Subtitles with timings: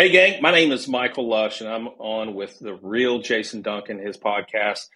[0.00, 3.98] Hey, gang, my name is Michael Lush, and I'm on with the real Jason Duncan,
[3.98, 4.88] his podcast.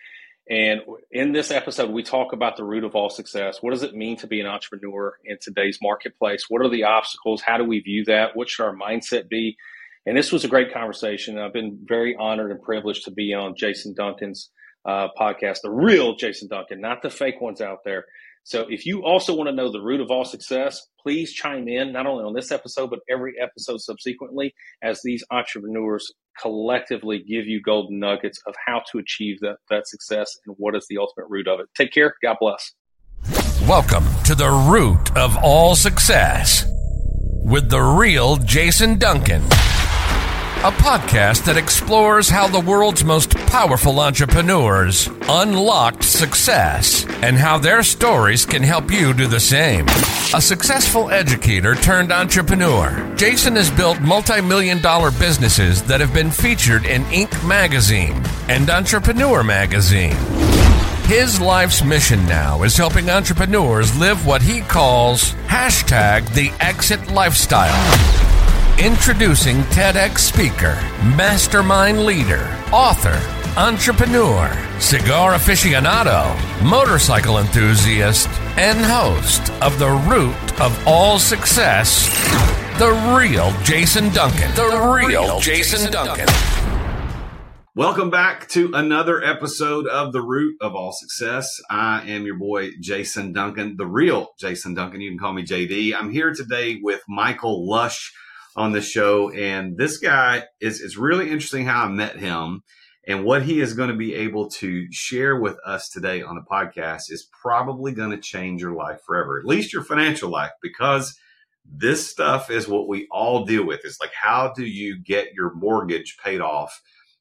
[0.48, 0.80] And
[1.10, 3.58] in this episode, we talk about the root of all success.
[3.60, 6.46] What does it mean to be an entrepreneur in today's marketplace?
[6.48, 7.42] What are the obstacles?
[7.42, 8.34] How do we view that?
[8.34, 9.58] What should our mindset be?
[10.06, 11.38] And this was a great conversation.
[11.38, 14.48] I've been very honored and privileged to be on Jason Duncan's
[14.86, 18.06] uh, podcast, the real Jason Duncan, not the fake ones out there.
[18.46, 21.92] So if you also want to know the root of all success, please chime in
[21.92, 27.62] not only on this episode, but every episode subsequently as these entrepreneurs collectively give you
[27.62, 31.48] golden nuggets of how to achieve that, that success and what is the ultimate root
[31.48, 31.68] of it.
[31.74, 32.16] Take care.
[32.22, 32.74] God bless.
[33.66, 36.66] Welcome to the root of all success
[37.46, 39.42] with the real Jason Duncan
[40.64, 47.82] a podcast that explores how the world's most powerful entrepreneurs unlocked success and how their
[47.82, 49.86] stories can help you do the same.
[50.32, 56.30] A successful educator turned entrepreneur, Jason has built multi million dollar businesses that have been
[56.30, 57.46] featured in Inc.
[57.46, 60.16] magazine and Entrepreneur magazine.
[61.04, 68.23] His life's mission now is helping entrepreneurs live what he calls hashtag the exit lifestyle.
[68.82, 70.74] Introducing TEDx speaker,
[71.16, 73.16] mastermind leader, author,
[73.56, 74.48] entrepreneur,
[74.80, 82.08] cigar aficionado, motorcycle enthusiast, and host of The Root of All Success,
[82.76, 84.52] the real Jason Duncan.
[84.56, 86.26] The real Jason Duncan.
[87.76, 91.60] Welcome back to another episode of The Root of All Success.
[91.70, 95.00] I am your boy, Jason Duncan, the real Jason Duncan.
[95.00, 95.94] You can call me JD.
[95.94, 98.12] I'm here today with Michael Lush
[98.56, 99.30] on the show.
[99.30, 102.62] And this guy is, it's really interesting how I met him
[103.06, 106.44] and what he is going to be able to share with us today on the
[106.50, 111.14] podcast is probably going to change your life forever, at least your financial life, because
[111.66, 113.80] this stuff is what we all deal with.
[113.84, 116.80] It's like, how do you get your mortgage paid off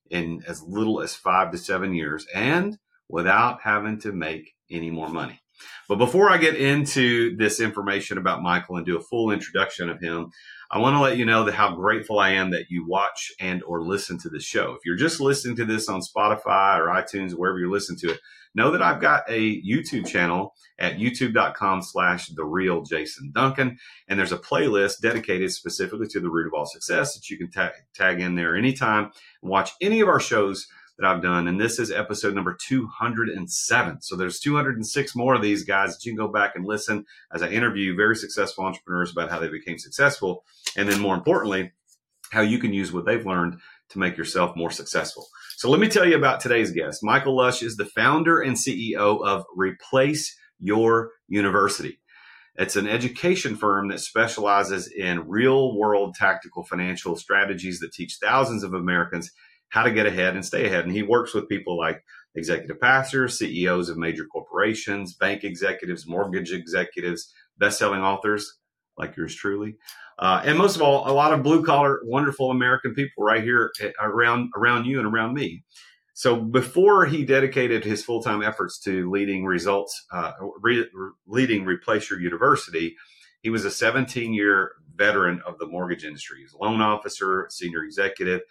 [0.09, 2.77] in as little as five to seven years and
[3.09, 5.39] without having to make any more money?
[5.87, 9.99] But before I get into this information about Michael and do a full introduction of
[10.01, 10.29] him,
[10.73, 13.61] I want to let you know that how grateful I am that you watch and
[13.61, 14.71] or listen to this show.
[14.71, 18.19] If you're just listening to this on Spotify or iTunes, wherever you listen to it,
[18.55, 23.77] know that I've got a YouTube channel at youtube.com slash the real Jason Duncan.
[24.07, 27.51] And there's a playlist dedicated specifically to the root of all success that you can
[27.51, 29.11] tag, tag in there anytime
[29.43, 30.65] and watch any of our shows
[30.97, 31.47] that I've done.
[31.47, 34.01] And this is episode number 207.
[34.01, 37.41] So there's 206 more of these guys that you can go back and listen as
[37.41, 40.43] I interview very successful entrepreneurs about how they became successful.
[40.77, 41.71] And then more importantly,
[42.31, 43.59] how you can use what they've learned
[43.89, 45.27] to make yourself more successful.
[45.57, 47.03] So let me tell you about today's guest.
[47.03, 51.99] Michael Lush is the founder and CEO of Replace Your University.
[52.55, 58.63] It's an education firm that specializes in real world tactical financial strategies that teach thousands
[58.63, 59.31] of Americans
[59.73, 60.85] how to get ahead and stay ahead.
[60.85, 62.03] And he works with people like
[62.35, 68.59] executive pastors, CEOs of major corporations, bank executives, mortgage executives, best-selling authors
[68.99, 69.75] like yours truly,
[70.19, 73.71] uh, and most of all, a lot of blue collar, wonderful American people right here
[73.99, 75.63] around around you and around me.
[76.13, 80.87] So before he dedicated his full time efforts to leading results, uh, re-
[81.25, 82.95] leading Replace Your University,
[83.41, 86.41] he was a 17 year veteran of the mortgage industry.
[86.41, 88.41] He's a loan officer, senior executive,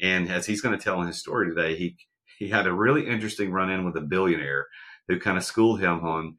[0.00, 1.96] and as he's going to tell in his story today, he
[2.38, 4.66] he had a really interesting run in with a billionaire
[5.08, 6.36] who kind of schooled him on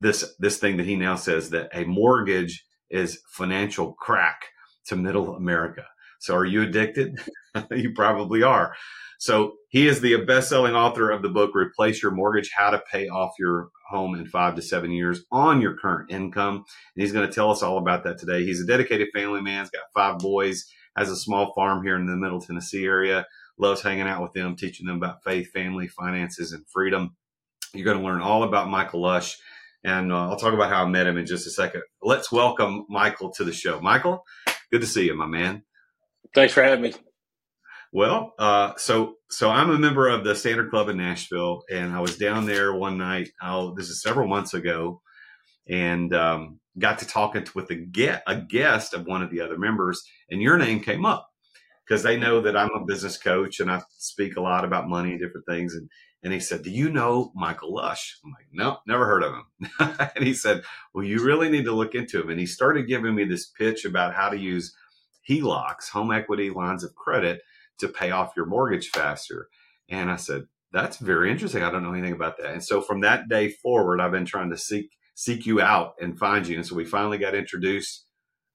[0.00, 4.46] this this thing that he now says that a mortgage is financial crack
[4.86, 5.84] to middle America.
[6.20, 7.18] So are you addicted?
[7.70, 8.74] you probably are.
[9.18, 13.08] So he is the best-selling author of the book Replace Your Mortgage: How to Pay
[13.08, 16.56] Off Your Home in 5 to 7 years on your current income.
[16.56, 18.44] And he's going to tell us all about that today.
[18.44, 20.64] He's a dedicated family man, he's got 5 boys
[20.98, 23.26] has a small farm here in the Middle Tennessee area.
[23.58, 27.16] Loves hanging out with them, teaching them about faith, family, finances, and freedom.
[27.74, 29.36] You're going to learn all about Michael Lush,
[29.84, 31.82] and uh, I'll talk about how I met him in just a second.
[32.02, 33.80] Let's welcome Michael to the show.
[33.80, 34.24] Michael,
[34.70, 35.62] good to see you, my man.
[36.34, 36.94] Thanks for having me.
[37.92, 42.00] Well, uh, so so I'm a member of the Standard Club in Nashville, and I
[42.00, 43.30] was down there one night.
[43.42, 45.00] Oh, this is several months ago,
[45.68, 49.58] and um, got to talking with a get a guest of one of the other
[49.58, 51.28] members, and your name came up
[51.86, 55.12] because they know that I'm a business coach and I speak a lot about money
[55.12, 55.74] and different things.
[55.74, 55.88] And
[56.22, 59.70] and he said, "Do you know Michael Lush?" I'm like, "No, never heard of him."
[60.16, 63.14] and he said, "Well, you really need to look into him." And he started giving
[63.14, 64.74] me this pitch about how to use
[65.28, 67.42] HELOCs, home equity lines of credit,
[67.78, 69.48] to pay off your mortgage faster.
[69.88, 71.62] And I said, "That's very interesting.
[71.62, 74.50] I don't know anything about that." And so from that day forward, I've been trying
[74.50, 76.56] to seek seek you out and find you.
[76.56, 78.06] And so we finally got introduced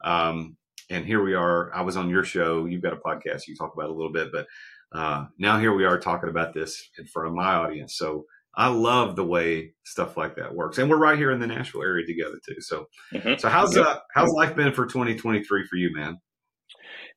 [0.04, 0.57] um,
[0.89, 1.74] and here we are.
[1.74, 2.65] I was on your show.
[2.65, 3.48] You've got a podcast.
[3.48, 4.48] You talk about a little bit, but
[4.92, 7.98] uh, now here we are talking about this in front of my audience.
[7.98, 8.25] So
[8.56, 11.81] I love the way stuff like that works, and we're right here in the Nashville
[11.81, 12.62] area together too.
[12.62, 13.39] So, mm-hmm.
[13.39, 13.86] so how's yep.
[13.88, 16.19] uh, how's life been for 2023 for you, man?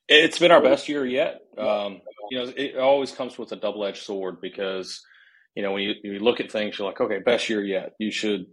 [0.09, 1.41] It's been our best year yet.
[1.59, 2.01] Um,
[2.31, 5.03] you know, it always comes with a double edged sword because
[5.55, 7.93] you know when you, you look at things, you're like, okay, best year yet.
[7.99, 8.47] You should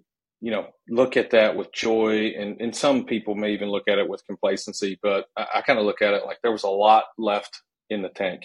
[0.43, 3.97] you know look at that with joy, and and some people may even look at
[3.97, 6.69] it with complacency, but I, I kind of look at it like there was a
[6.69, 8.43] lot left in the tank.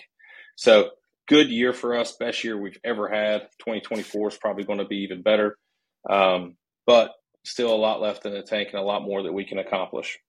[0.54, 0.90] So
[1.26, 3.48] good year for us, best year we've ever had.
[3.58, 5.58] 2024 is probably going to be even better,
[6.08, 6.56] um,
[6.86, 7.14] but
[7.44, 10.20] still a lot left in the tank and a lot more that we can accomplish.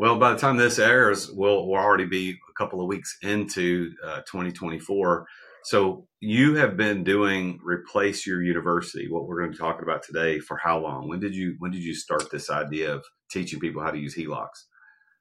[0.00, 3.92] Well, by the time this airs, we'll, we'll already be a couple of weeks into
[4.04, 5.26] uh, 2024.
[5.64, 10.38] So you have been doing replace your university, what we're going to talking about today,
[10.38, 11.08] for how long?
[11.08, 14.16] When did you when did you start this idea of teaching people how to use
[14.16, 14.64] HELOCs?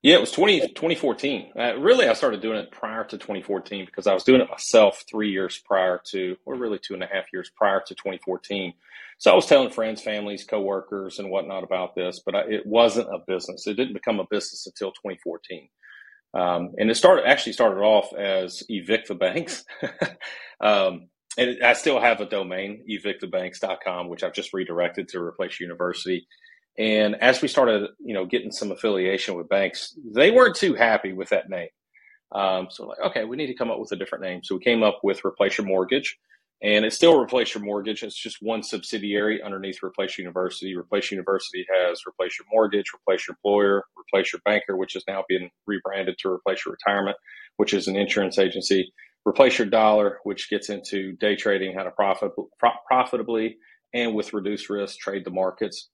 [0.04, 1.52] Yeah, it was 20, 2014.
[1.58, 5.04] Uh, really, I started doing it prior to 2014 because I was doing it myself
[5.10, 8.74] three years prior to, or really two and a half years prior to 2014.
[9.18, 13.14] So I was telling friends, families, coworkers, and whatnot about this, but I, it wasn't
[13.14, 13.66] a business.
[13.66, 15.68] It didn't become a business until 2014.
[16.38, 19.66] Um, and it started actually started off as evict the banks.
[20.62, 26.28] um, and I still have a domain, evictthebanks.com, which I've just redirected to replace university.
[26.78, 31.12] And as we started, you know, getting some affiliation with banks, they weren't too happy
[31.12, 31.70] with that name.
[32.32, 34.42] Um, so like, okay, we need to come up with a different name.
[34.44, 36.20] So we came up with Replace Your Mortgage,
[36.62, 38.04] and it still Replace Your Mortgage.
[38.04, 40.76] It's just one subsidiary underneath Replace University.
[40.76, 45.24] Replace University has Replace Your Mortgage, Replace Your Employer, Replace Your Banker, which is now
[45.28, 47.18] being rebranded to Replace Your Retirement,
[47.58, 48.92] which is an insurance agency.
[49.26, 53.58] Replace Your Dollar, which gets into day trading, how to profit pro- profitably
[53.94, 55.90] and with reduced risk trade the markets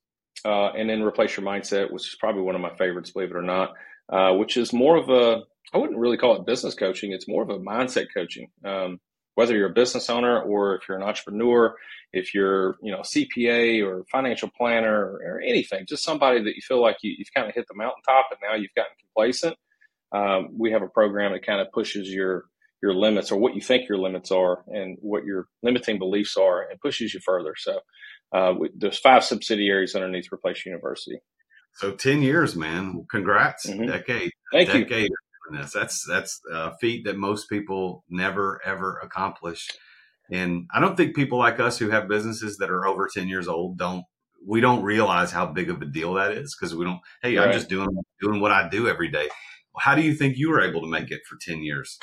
[0.45, 3.35] uh, and then replace your mindset, which is probably one of my favorites, believe it
[3.35, 3.73] or not,
[4.11, 5.41] uh, which is more of a
[5.73, 7.13] I wouldn't really call it business coaching.
[7.13, 8.47] It's more of a mindset coaching.
[8.63, 8.99] Um,
[9.35, 11.75] whether you're a business owner or if you're an entrepreneur,
[12.11, 16.61] if you're you know CPA or financial planner or, or anything, just somebody that you
[16.61, 19.55] feel like you, have kind of hit the mountaintop and now you've gotten complacent.
[20.11, 22.45] Um, we have a program that kind of pushes your
[22.81, 26.67] your limits or what you think your limits are and what your limiting beliefs are
[26.69, 27.53] and pushes you further.
[27.57, 27.79] So
[28.33, 31.19] uh, we, there's five subsidiaries underneath Replace University.
[31.75, 33.05] So 10 years, man.
[33.09, 33.67] Congrats.
[33.67, 33.87] Mm-hmm.
[33.87, 34.31] Decade.
[34.51, 35.15] Thank decade you.
[35.51, 35.73] This.
[35.73, 39.69] That's, that's a feat that most people never, ever accomplish.
[40.31, 43.47] And I don't think people like us who have businesses that are over 10 years
[43.47, 44.03] old don't,
[44.45, 47.47] we don't realize how big of a deal that is because we don't, hey, right.
[47.47, 47.89] I'm just doing,
[48.21, 49.29] doing what I do every day.
[49.77, 51.99] How do you think you were able to make it for 10 years?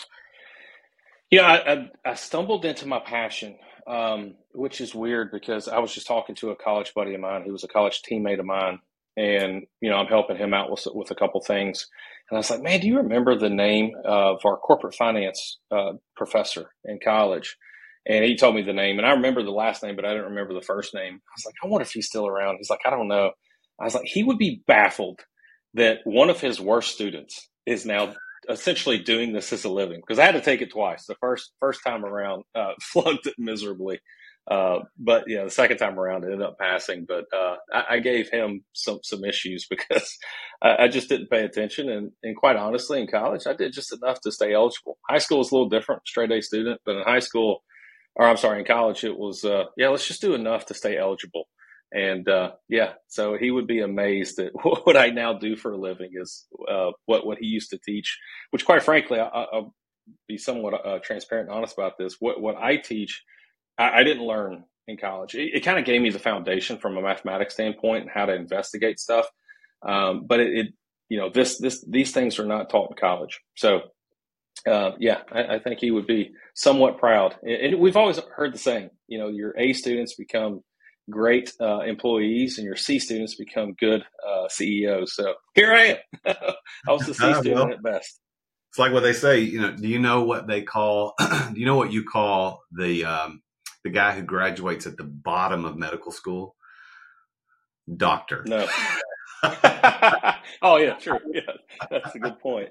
[1.31, 3.57] Yeah, I, I, I stumbled into my passion
[3.91, 7.43] um, which is weird because I was just talking to a college buddy of mine.
[7.45, 8.79] He was a college teammate of mine,
[9.17, 11.89] and you know I'm helping him out with with a couple things.
[12.31, 15.93] And I was like, "Man, do you remember the name of our corporate finance uh,
[16.17, 17.57] professor in college?"
[18.07, 20.31] And he told me the name, and I remember the last name, but I didn't
[20.31, 21.15] remember the first name.
[21.15, 23.33] I was like, "I wonder if he's still around." He's like, "I don't know."
[23.81, 25.21] I was like, "He would be baffled
[25.75, 28.15] that one of his worst students is now
[28.49, 31.07] essentially doing this as a living because I had to take it twice.
[31.07, 34.01] The first first time around, uh, flunked it miserably,
[34.49, 37.05] uh, but yeah, the second time around, it ended up passing.
[37.07, 40.19] But uh, I, I, gave him some some issues because
[40.63, 43.93] I, I, just didn't pay attention, and and quite honestly, in college, I did just
[43.93, 44.99] enough to stay eligible.
[45.09, 47.63] High school was a little different, straight A student, but in high school,
[48.17, 50.97] or I'm sorry, in college, it was uh, yeah, let's just do enough to stay
[50.97, 51.45] eligible.
[51.93, 55.79] And uh, yeah, so he would be amazed at what I now do for a
[55.79, 58.19] living is uh, what what he used to teach.
[58.51, 59.75] Which, quite frankly, I, will
[60.27, 62.17] be somewhat transparent and honest about this.
[62.19, 63.23] What what I teach,
[63.79, 65.35] I, I didn't learn in college.
[65.35, 68.35] It, it kind of gave me the foundation from a mathematics standpoint and how to
[68.35, 69.27] investigate stuff.
[69.83, 70.67] Um, but it, it,
[71.09, 73.41] you know, this this these things are not taught in college.
[73.57, 73.83] So
[74.67, 77.35] uh, yeah, I, I, think he would be somewhat proud.
[77.43, 80.63] And, we've always heard the saying, you know, your A students become
[81.09, 85.15] great uh, employees and your C students become good uh, CEOs.
[85.15, 86.35] So here I am.
[86.89, 88.21] I was the C student well, at best.
[88.71, 89.41] It's like what they say.
[89.41, 91.15] You know, do you know what they call?
[91.19, 93.43] do you know what you call the um,
[93.85, 96.57] the guy who graduates at the bottom of medical school?
[97.95, 98.45] Doctor.
[98.47, 98.67] No.
[100.63, 101.19] oh yeah, sure.
[101.33, 101.41] Yeah,
[101.91, 102.69] that's a good point.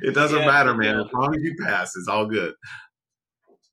[0.00, 0.96] It doesn't yeah, matter, man.
[0.96, 1.00] Yeah.
[1.02, 2.54] As long as you pass, it's all good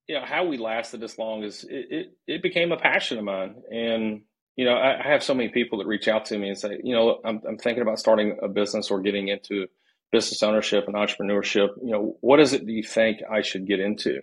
[0.07, 3.24] you know how we lasted this long is it, it, it became a passion of
[3.24, 4.21] mine and
[4.55, 6.79] you know I, I, have so many people that reach out to me and say
[6.83, 9.67] you know I'm, I'm thinking about starting a business or getting into
[10.12, 13.79] business ownership and entrepreneurship you know what is it do you think i should get
[13.79, 14.21] into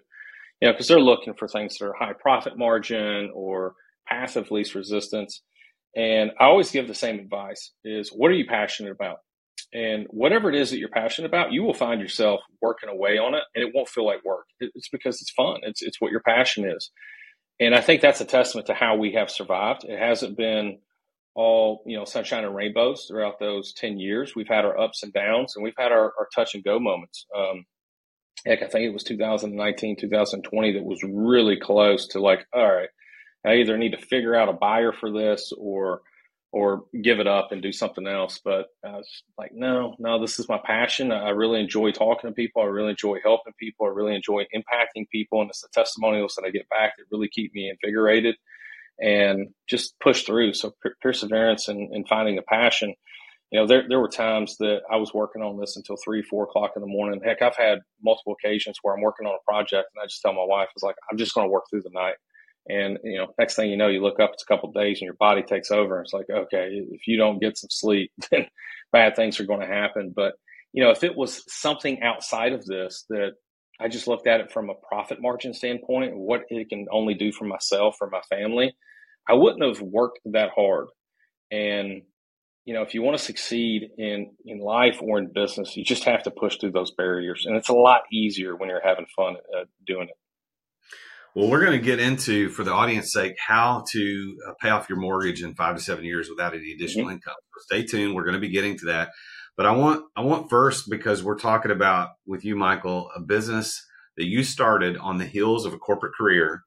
[0.65, 3.75] you know because they're looking for things that are high profit margin or
[4.09, 5.43] path of least resistance
[5.97, 9.19] and i always give the same advice is what are you passionate about
[9.73, 13.37] And whatever it is that you're passionate about, you will find yourself working away on
[13.37, 14.47] it, and it won't feel like work.
[14.61, 15.59] It's because it's fun.
[15.65, 16.91] It's it's what your passion is,
[17.61, 19.85] and I think that's a testament to how we have survived.
[19.85, 20.79] It hasn't been
[21.35, 25.13] all you know sunshine and rainbows throughout those 10 years we've had our ups and
[25.15, 27.65] downs and we've had our, our touch and go moments um,
[28.47, 32.89] heck i think it was 2019 2020 that was really close to like all right
[33.45, 36.03] i either need to figure out a buyer for this or
[36.55, 38.41] or give it up and do something else.
[38.43, 41.11] But i was like no no this is my passion.
[41.11, 42.63] I really enjoy talking to people.
[42.63, 43.87] I really enjoy helping people.
[43.87, 45.41] I really enjoy impacting people.
[45.41, 48.37] And it's the testimonials that i get back that really keep me invigorated
[49.01, 50.55] and just push through.
[50.55, 52.95] So per- perseverance and, and, finding a passion.
[53.55, 56.43] You know, there there were times that I was working on this until three, four
[56.43, 57.21] o'clock in the morning.
[57.25, 60.33] Heck, I've had multiple occasions where I'm working on a project and I just tell
[60.33, 62.17] my wife, "I was like, I'm just going to work through the night."
[62.69, 65.07] And you know, next thing you know, you look up, it's a couple days, and
[65.07, 65.99] your body takes over.
[65.99, 68.49] And it's like, okay, if you don't get some sleep, then
[68.91, 70.13] bad things are going to happen.
[70.17, 70.33] But
[70.73, 73.35] you know, if it was something outside of this that
[73.79, 77.31] I just looked at it from a profit margin standpoint, what it can only do
[77.31, 78.75] for myself or my family.
[79.29, 80.89] I wouldn't have worked that hard.
[81.53, 82.03] And
[82.65, 86.05] you know, if you want to succeed in in life or in business, you just
[86.05, 89.37] have to push through those barriers, and it's a lot easier when you're having fun
[89.57, 90.17] uh, doing it.
[91.35, 94.89] Well, we're going to get into, for the audience sake, how to uh, pay off
[94.89, 97.15] your mortgage in five to seven years without any additional mm-hmm.
[97.15, 97.35] income.
[97.55, 98.15] So stay tuned.
[98.15, 99.11] We're going to be getting to that.
[99.57, 103.85] But I want I want first because we're talking about with you, Michael, a business
[104.17, 106.63] that you started on the heels of a corporate career.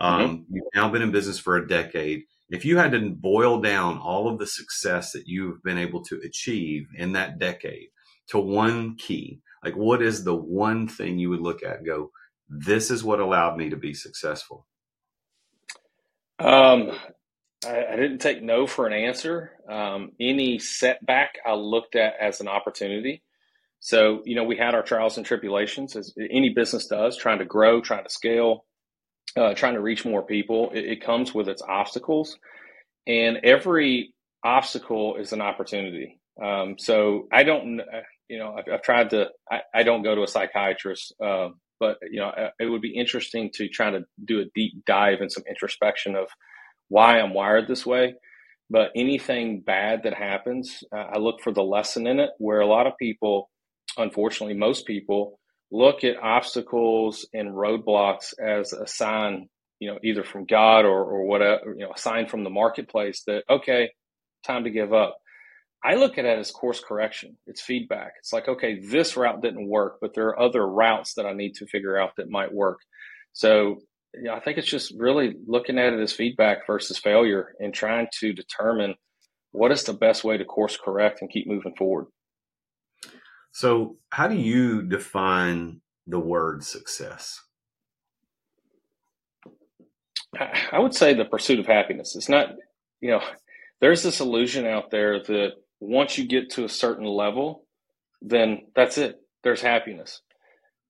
[0.00, 0.04] Mm-hmm.
[0.04, 0.54] Um, mm-hmm.
[0.54, 2.22] You've now been in business for a decade.
[2.52, 6.20] If you had to boil down all of the success that you've been able to
[6.22, 7.88] achieve in that decade
[8.28, 12.10] to one key, like what is the one thing you would look at go,
[12.50, 14.66] this is what allowed me to be successful?
[16.38, 16.90] Um,
[17.66, 19.52] I, I didn't take no for an answer.
[19.66, 23.22] Um, any setback I looked at as an opportunity.
[23.80, 27.46] So, you know, we had our trials and tribulations, as any business does, trying to
[27.46, 28.66] grow, trying to scale,
[29.36, 30.70] uh, trying to reach more people.
[30.72, 32.38] It, it, comes with its obstacles,
[33.06, 36.20] and every obstacle is an opportunity.
[36.42, 39.28] Um, so, I don't, uh, you know, I've, I've tried to.
[39.50, 41.48] I, I, don't go to a psychiatrist, uh,
[41.78, 45.30] but you know, it would be interesting to try to do a deep dive and
[45.30, 46.28] some introspection of
[46.88, 48.14] why I'm wired this way.
[48.70, 52.30] But anything bad that happens, uh, I look for the lesson in it.
[52.38, 53.50] Where a lot of people,
[53.98, 55.38] unfortunately, most people
[55.72, 59.48] look at obstacles and roadblocks as a sign,
[59.80, 63.22] you know, either from God or, or whatever, you know, a sign from the marketplace
[63.26, 63.90] that, okay,
[64.46, 65.16] time to give up.
[65.82, 67.38] I look at it as course correction.
[67.46, 68.12] It's feedback.
[68.20, 71.54] It's like, okay, this route didn't work, but there are other routes that I need
[71.54, 72.78] to figure out that might work.
[73.32, 73.78] So
[74.20, 78.08] yeah, I think it's just really looking at it as feedback versus failure and trying
[78.20, 78.94] to determine
[79.52, 82.06] what is the best way to course correct and keep moving forward.
[83.52, 87.42] So, how do you define the word success?
[90.72, 92.16] I would say the pursuit of happiness.
[92.16, 92.54] It's not,
[93.00, 93.20] you know,
[93.80, 97.66] there's this illusion out there that once you get to a certain level,
[98.22, 99.20] then that's it.
[99.44, 100.22] There's happiness.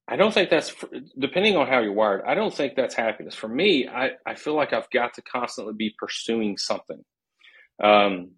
[0.07, 0.75] I don't think that's
[1.19, 2.23] depending on how you're wired.
[2.27, 3.35] I don't think that's happiness.
[3.35, 7.03] For me, I, I feel like I've got to constantly be pursuing something.
[7.83, 8.33] Um,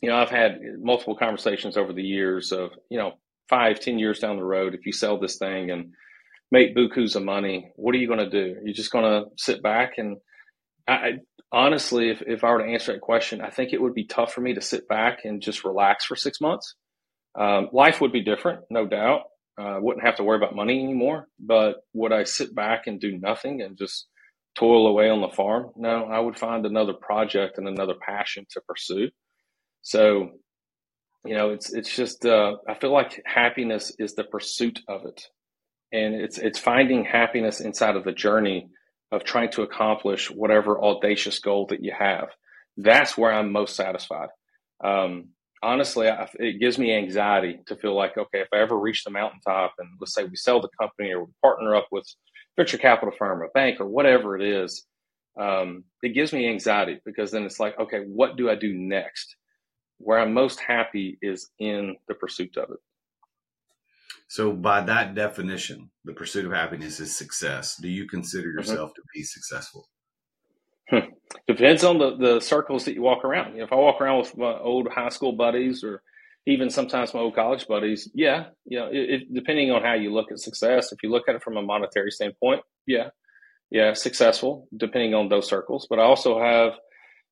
[0.00, 3.14] you know, I've had multiple conversations over the years of, you know,
[3.50, 5.92] five, ten years down the road, if you sell this thing and
[6.50, 8.56] make bukus of money, what are you going to do?
[8.64, 10.16] You're just going to sit back and
[10.88, 11.12] I,
[11.52, 14.32] honestly, if, if I were to answer that question, I think it would be tough
[14.32, 16.74] for me to sit back and just relax for six months.
[17.38, 19.22] Um, life would be different, no doubt.
[19.58, 21.26] I uh, wouldn't have to worry about money anymore.
[21.38, 24.06] But would I sit back and do nothing and just
[24.58, 25.70] toil away on the farm?
[25.76, 29.10] No, I would find another project and another passion to pursue.
[29.82, 30.30] So,
[31.24, 35.22] you know, it's it's just uh, I feel like happiness is the pursuit of it,
[35.92, 38.68] and it's it's finding happiness inside of the journey
[39.12, 42.28] of trying to accomplish whatever audacious goal that you have.
[42.76, 44.28] That's where I'm most satisfied.
[44.82, 45.30] Um,
[45.62, 49.10] honestly, I, it gives me anxiety to feel like, okay, if I ever reach the
[49.10, 52.06] mountaintop and let's say we sell the company or we partner up with
[52.56, 54.86] venture capital firm, a bank, or whatever it is,
[55.40, 59.36] um, it gives me anxiety because then it's like, okay, what do I do next?
[60.00, 62.78] Where I'm most happy is in the pursuit of it.
[64.28, 67.76] So, by that definition, the pursuit of happiness is success.
[67.80, 68.58] Do you consider mm-hmm.
[68.58, 69.02] yourself mm-hmm.
[69.02, 69.88] to be successful?
[70.88, 71.12] Hmm.
[71.46, 73.52] Depends on the, the circles that you walk around.
[73.52, 76.02] You know, if I walk around with my old high school buddies or
[76.46, 80.12] even sometimes my old college buddies, yeah, you know, it, it, depending on how you
[80.12, 83.10] look at success, if you look at it from a monetary standpoint, yeah,
[83.70, 85.86] yeah, successful, depending on those circles.
[85.88, 86.72] But I also have,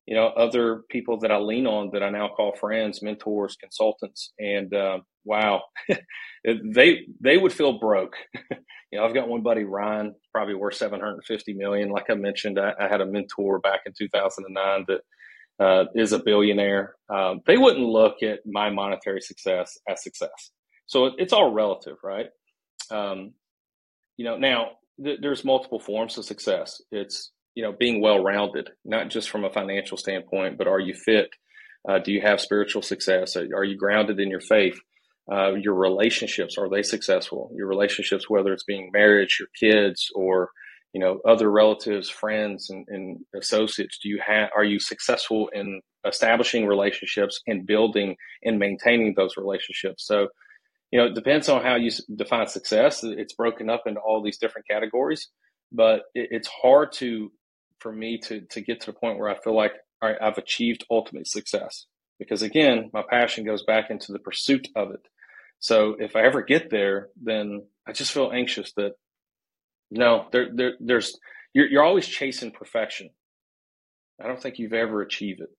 [0.09, 4.33] you know, other people that I lean on that I now call friends, mentors, consultants,
[4.39, 5.61] and uh, wow,
[6.43, 8.15] they they would feel broke.
[8.91, 11.89] you know, I've got one buddy, Ryan, probably worth seven hundred fifty million.
[11.89, 15.63] Like I mentioned, I, I, had a mentor back in two thousand and nine that
[15.63, 16.95] uh, is a billionaire.
[17.13, 20.49] Um, they wouldn't look at my monetary success as success.
[20.87, 22.29] So it, it's all relative, right?
[22.89, 23.33] Um,
[24.17, 24.71] you know, now
[25.03, 26.81] th- there's multiple forms of success.
[26.91, 30.93] It's you know being well rounded, not just from a financial standpoint, but are you
[30.93, 31.29] fit?
[31.87, 33.35] Uh, do you have spiritual success?
[33.35, 34.77] Are you grounded in your faith?
[35.31, 37.51] Uh, your relationships are they successful?
[37.55, 40.49] Your relationships, whether it's being married, your kids, or
[40.93, 43.99] you know other relatives, friends, and, and associates.
[44.01, 44.49] Do you have?
[44.55, 50.05] Are you successful in establishing relationships and building and maintaining those relationships?
[50.05, 50.27] So
[50.91, 53.03] you know, it depends on how you define success.
[53.03, 55.29] It's broken up into all these different categories,
[55.71, 57.31] but it, it's hard to,
[57.79, 60.37] for me to, to get to the point where I feel like all right, I've
[60.37, 61.85] achieved ultimate success
[62.17, 65.01] because again, my passion goes back into the pursuit of it.
[65.59, 68.93] So if I ever get there, then I just feel anxious that
[69.91, 71.17] no, there, there, there's,
[71.53, 73.09] you're, you're always chasing perfection.
[74.23, 75.49] I don't think you've ever achieved it.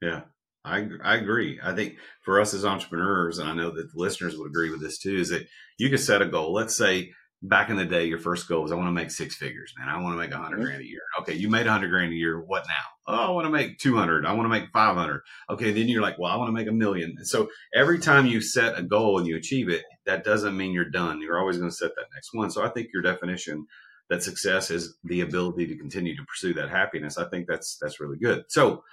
[0.00, 0.22] Yeah.
[0.64, 1.58] I I agree.
[1.62, 4.80] I think for us as entrepreneurs, and I know that the listeners would agree with
[4.80, 5.46] this too, is that
[5.78, 6.52] you can set a goal.
[6.52, 7.10] Let's say
[7.42, 9.88] back in the day, your first goal was I want to make six figures, man.
[9.88, 10.64] I want to make a 100 mm-hmm.
[10.64, 11.00] grand a year.
[11.20, 12.40] Okay, you made a hundred grand a year.
[12.40, 13.14] What now?
[13.14, 14.24] Oh, I want to make two hundred.
[14.24, 15.22] I want to make five hundred.
[15.50, 17.14] Okay, then you're like, well, I want to make a million.
[17.16, 20.72] And so every time you set a goal and you achieve it, that doesn't mean
[20.72, 21.20] you're done.
[21.20, 22.50] You're always going to set that next one.
[22.50, 23.66] So I think your definition
[24.08, 27.18] that success is the ability to continue to pursue that happiness.
[27.18, 28.44] I think that's that's really good.
[28.48, 28.84] So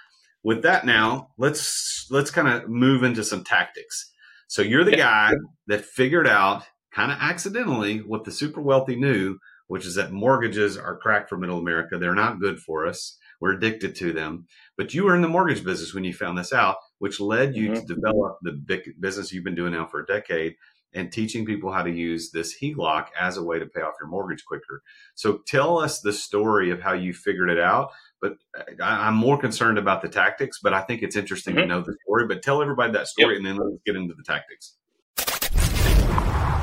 [0.42, 4.10] with that now, let's let's kind of move into some tactics.
[4.48, 5.34] So you're the guy
[5.68, 10.76] that figured out kind of accidentally what the super wealthy knew, which is that mortgages
[10.76, 11.98] are cracked for middle America.
[11.98, 13.16] They're not good for us.
[13.40, 14.46] We're addicted to them.
[14.76, 17.70] But you were in the mortgage business when you found this out, which led you
[17.70, 17.86] mm-hmm.
[17.86, 20.56] to develop the big business you've been doing now for a decade
[20.92, 24.08] and teaching people how to use this HELOC as a way to pay off your
[24.08, 24.82] mortgage quicker.
[25.14, 28.36] So tell us the story of how you figured it out but
[28.82, 30.58] I, am more concerned about the tactics.
[30.62, 31.62] But I think it's interesting mm-hmm.
[31.62, 32.26] to know the story.
[32.26, 33.38] But tell everybody that story, yep.
[33.38, 34.76] and then let's get into the tactics.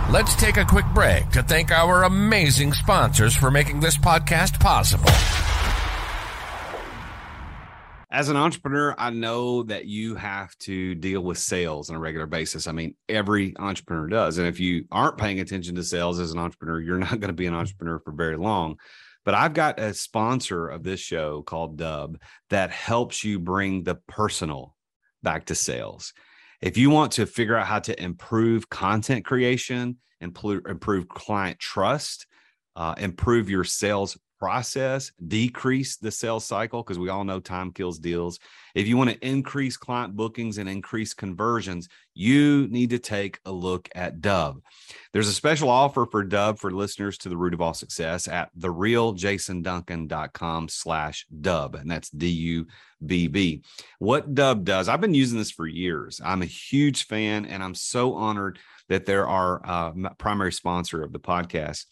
[0.10, 5.10] Let's take a quick break to thank our amazing sponsors for making this podcast possible.
[8.10, 12.26] As an entrepreneur, I know that you have to deal with sales on a regular
[12.26, 12.68] basis.
[12.68, 14.38] I mean, every entrepreneur does.
[14.38, 17.34] And if you aren't paying attention to sales as an entrepreneur, you're not going to
[17.34, 18.78] be an entrepreneur for very long.
[19.26, 22.16] But I've got a sponsor of this show called Dubb
[22.50, 24.74] that helps you bring the personal
[25.22, 26.14] back to sales.
[26.62, 30.36] If you want to figure out how to improve content creation, and
[30.68, 32.26] improve client trust,
[32.76, 37.98] uh, improve your sales process, decrease the sales cycle, because we all know time kills
[38.00, 38.40] deals.
[38.76, 43.52] If you want to increase client bookings and increase conversions, you need to take a
[43.52, 44.62] look at Dubb.
[45.14, 48.50] There's a special offer for Dubb for listeners to the root of all success at
[48.58, 51.80] therealjasonduncan.com slash Dubb.
[51.80, 53.64] And that's D-U-B-B.
[54.00, 56.20] What Dubb does, I've been using this for years.
[56.24, 61.12] I'm a huge fan and I'm so honored that they're our uh, primary sponsor of
[61.12, 61.86] the podcast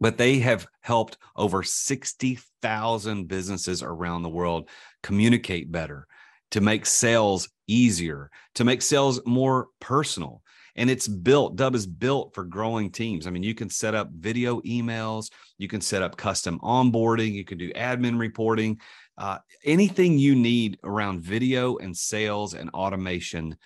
[0.00, 4.68] but they have helped over 60,000 businesses around the world
[5.02, 6.06] communicate better,
[6.50, 10.42] to make sales easier, to make sales more personal.
[10.76, 13.26] And it's built, Dubb is built for growing teams.
[13.26, 17.44] I mean, you can set up video emails, you can set up custom onboarding, you
[17.44, 18.80] can do admin reporting,
[19.18, 23.56] uh, anything you need around video and sales and automation.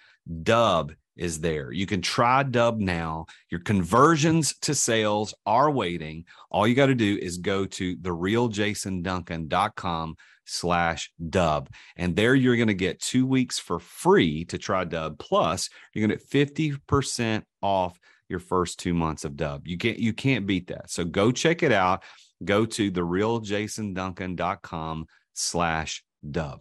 [0.42, 1.72] Dubb is there.
[1.72, 3.27] You can try Dubb now.
[3.50, 6.24] Your conversions to sales are waiting.
[6.50, 11.68] All you got to do is go to therealjasonduncan.com slash Dubb.
[11.96, 15.18] And there you're going to get two weeks for free to try Dubb.
[15.18, 17.98] Plus, you're going to get 50% off
[18.29, 19.66] your first two months of Dubb.
[19.66, 20.90] You can't you can't beat that.
[20.90, 22.03] So go check it out.
[22.44, 26.60] Go to therealjasonduncan.com slash Dubb.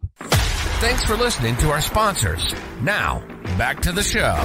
[0.79, 2.53] Thanks for listening to our sponsors.
[2.81, 3.25] Now,
[3.57, 4.35] back to the show.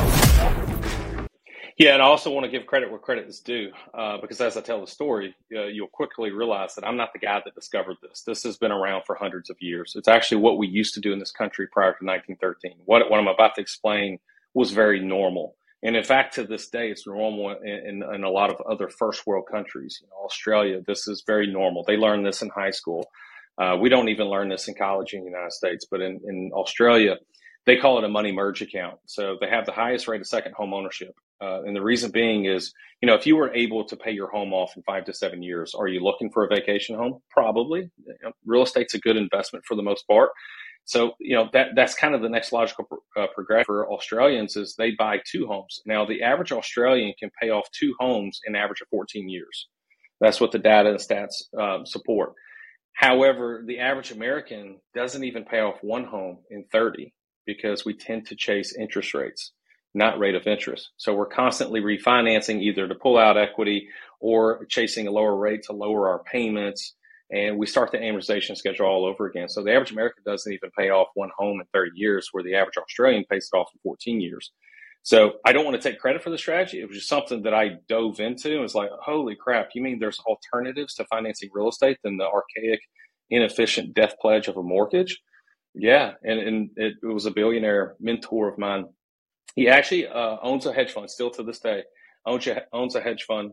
[1.78, 4.56] Yeah, and I also want to give credit where credit is due, uh, because as
[4.56, 7.98] I tell the story, uh, you'll quickly realize that I'm not the guy that discovered
[8.02, 8.22] this.
[8.22, 9.94] This has been around for hundreds of years.
[9.94, 12.72] It's actually what we used to do in this country prior to 1913.
[12.84, 14.18] What, what I'm about to explain
[14.54, 15.54] was very normal.
[15.80, 18.88] And in fact, to this day, it's normal in, in, in a lot of other
[18.88, 20.00] first world countries.
[20.02, 21.84] You know, Australia, this is very normal.
[21.86, 23.08] They learn this in high school.
[23.58, 26.50] Uh, we don't even learn this in college in the United States, but in, in
[26.54, 27.16] Australia,
[27.66, 28.98] they call it a money merge account.
[29.06, 31.14] So they have the highest rate of second home ownership.
[31.40, 34.30] Uh, and the reason being is, you know, if you were able to pay your
[34.30, 37.20] home off in five to seven years, are you looking for a vacation home?
[37.30, 37.90] Probably.
[38.46, 40.30] Real estate's a good investment for the most part.
[40.84, 44.74] So, you know, that that's kind of the next logical uh, progression for Australians is
[44.78, 45.80] they buy two homes.
[45.84, 49.68] Now, the average Australian can pay off two homes in average of 14 years.
[50.22, 52.32] That's what the data and stats um, support.
[52.98, 57.14] However, the average American doesn't even pay off one home in 30
[57.46, 59.52] because we tend to chase interest rates,
[59.94, 60.90] not rate of interest.
[60.96, 63.86] So we're constantly refinancing either to pull out equity
[64.18, 66.96] or chasing a lower rate to lower our payments
[67.30, 69.48] and we start the amortization schedule all over again.
[69.48, 72.54] So the average American doesn't even pay off one home in 30 years, where the
[72.54, 74.50] average Australian pays it off in 14 years.
[75.02, 76.80] So I don't want to take credit for the strategy.
[76.80, 79.98] It was just something that I dove into and was like, holy crap, you mean
[79.98, 82.80] there's alternatives to financing real estate than the archaic,
[83.30, 85.20] inefficient death pledge of a mortgage?
[85.74, 86.12] Yeah.
[86.22, 88.86] And, and it, it was a billionaire mentor of mine.
[89.54, 91.84] He actually uh, owns a hedge fund still to this day,
[92.26, 93.52] owns a, owns a hedge fund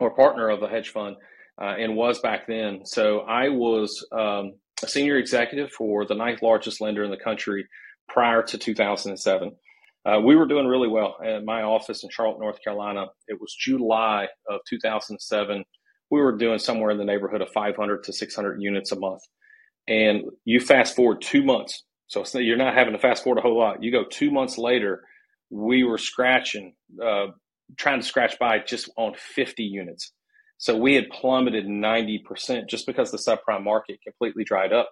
[0.00, 1.16] or partner of a hedge fund
[1.60, 2.80] uh, and was back then.
[2.84, 7.66] So I was um, a senior executive for the ninth largest lender in the country
[8.08, 9.52] prior to 2007.
[10.04, 13.06] Uh, we were doing really well at my office in Charlotte, North Carolina.
[13.28, 15.64] It was July of 2007.
[16.10, 19.22] We were doing somewhere in the neighborhood of 500 to 600 units a month.
[19.88, 21.84] And you fast forward two months.
[22.08, 23.82] So you're not having to fast forward a whole lot.
[23.82, 25.02] You go two months later,
[25.50, 27.28] we were scratching, uh,
[27.78, 30.12] trying to scratch by just on 50 units.
[30.58, 34.90] So we had plummeted 90% just because the subprime market completely dried up.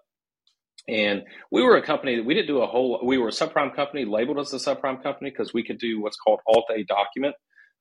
[0.91, 3.75] And we were a company that we didn't do a whole, we were a subprime
[3.75, 7.35] company labeled as a subprime company because we could do what's called Alt-A document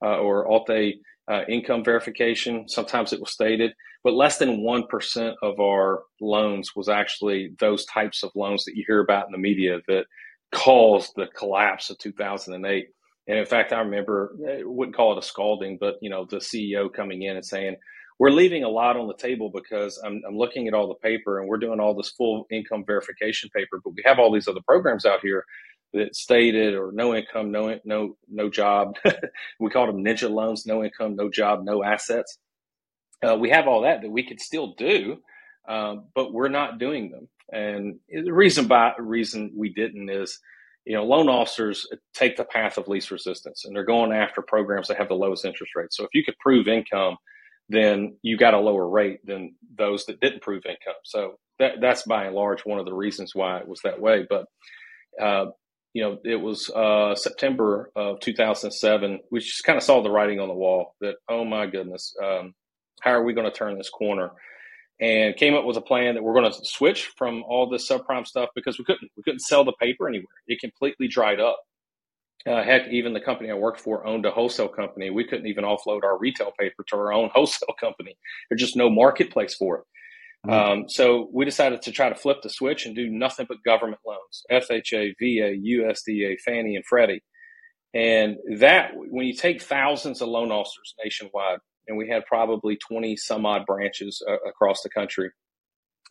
[0.03, 0.95] uh, or Alt-A
[1.29, 2.67] uh, income verification.
[2.67, 3.71] Sometimes it was stated,
[4.03, 8.83] but less than 1% of our loans was actually those types of loans that you
[8.87, 10.05] hear about in the media that
[10.51, 12.87] caused the collapse of 2008.
[13.27, 16.37] And in fact, I remember, I wouldn't call it a scalding, but you know, the
[16.37, 17.75] CEO coming in and saying,
[18.19, 21.39] "We're leaving a lot on the table because I'm, I'm looking at all the paper
[21.39, 24.61] and we're doing all this full income verification paper, but we have all these other
[24.67, 25.45] programs out here
[25.93, 28.95] that stated or no income, no no no job.
[29.59, 32.37] we called them ninja loans, no income, no job, no assets.
[33.27, 35.17] Uh, we have all that that we could still do,
[35.69, 37.27] um, but we're not doing them.
[37.51, 40.39] And the reason by reason we didn't is
[40.85, 44.87] you know, loan officers take the path of least resistance and they're going after programs
[44.87, 45.95] that have the lowest interest rates.
[45.97, 47.17] So if you could prove income,
[47.69, 50.99] then you got a lower rate than those that didn't prove income.
[51.03, 54.25] So that, that's by and large one of the reasons why it was that way.
[54.27, 54.45] But,
[55.21, 55.51] uh,
[55.93, 59.19] you know, it was uh, September of 2007.
[59.31, 62.53] We just kind of saw the writing on the wall that, oh my goodness, um,
[63.01, 64.31] how are we going to turn this corner?
[64.99, 68.27] and came up with a plan that we're going to switch from all this subprime
[68.27, 70.25] stuff because we couldn't we couldn't sell the paper anywhere.
[70.47, 71.59] It completely dried up.
[72.47, 75.09] Uh, heck, even the company I worked for owned a wholesale company.
[75.09, 78.15] We couldn't even offload our retail paper to our own wholesale company.
[78.49, 79.83] There's just no marketplace for it.
[80.47, 80.71] Mm-hmm.
[80.81, 84.01] Um, so we decided to try to flip the switch and do nothing but government
[84.05, 87.21] loans: FHA, VA, USDA, Fannie, and Freddie.
[87.93, 93.17] And that, when you take thousands of loan officers nationwide, and we had probably 20
[93.17, 95.31] some odd branches uh, across the country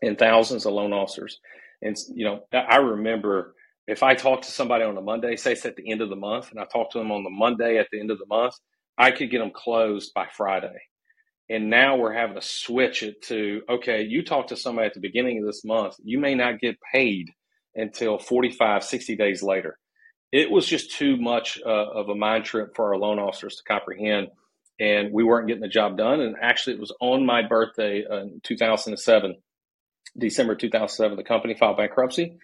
[0.03, 1.39] and thousands of loan officers.
[1.83, 3.55] And, you know, I remember
[3.89, 6.17] if I talk to somebody on a Monday, say it's at the end of the
[6.17, 8.55] month, and I talk to them on the Monday at the end of the month,
[8.99, 10.79] I could get them closed by Friday.
[11.49, 15.01] And now we're having to switch it to, okay, you talk to somebody at the
[15.01, 17.31] beginning of this month, you may not get paid
[17.75, 19.79] until 45, 60 days later.
[20.31, 23.63] It was just too much uh, of a mind trip for our loan officers to
[23.65, 24.29] comprehend
[24.81, 26.21] and we weren't getting the job done.
[26.21, 29.37] And actually, it was on my birthday in 2007,
[30.17, 31.17] December 2007.
[31.17, 32.37] The company filed bankruptcy.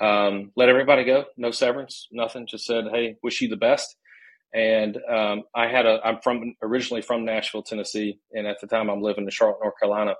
[0.00, 2.46] Um, let everybody go, no severance, nothing.
[2.46, 3.96] Just said, "Hey, wish you the best."
[4.52, 6.00] And um, I had a.
[6.04, 9.74] I'm from originally from Nashville, Tennessee, and at the time I'm living in Charlotte, North
[9.80, 10.14] Carolina.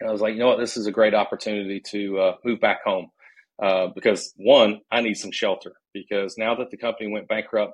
[0.00, 2.60] And I was like, you know what, this is a great opportunity to uh, move
[2.60, 3.08] back home
[3.62, 7.72] uh, because one, I need some shelter because now that the company went bankrupt,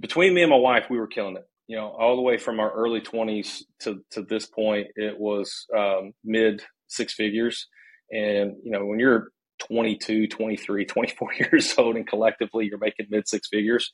[0.00, 2.58] between me and my wife, we were killing it you know, all the way from
[2.58, 7.68] our early 20s to, to this point, it was um, mid six figures.
[8.10, 13.28] And, you know, when you're 22, 23, 24 years old and collectively you're making mid
[13.28, 13.92] six figures,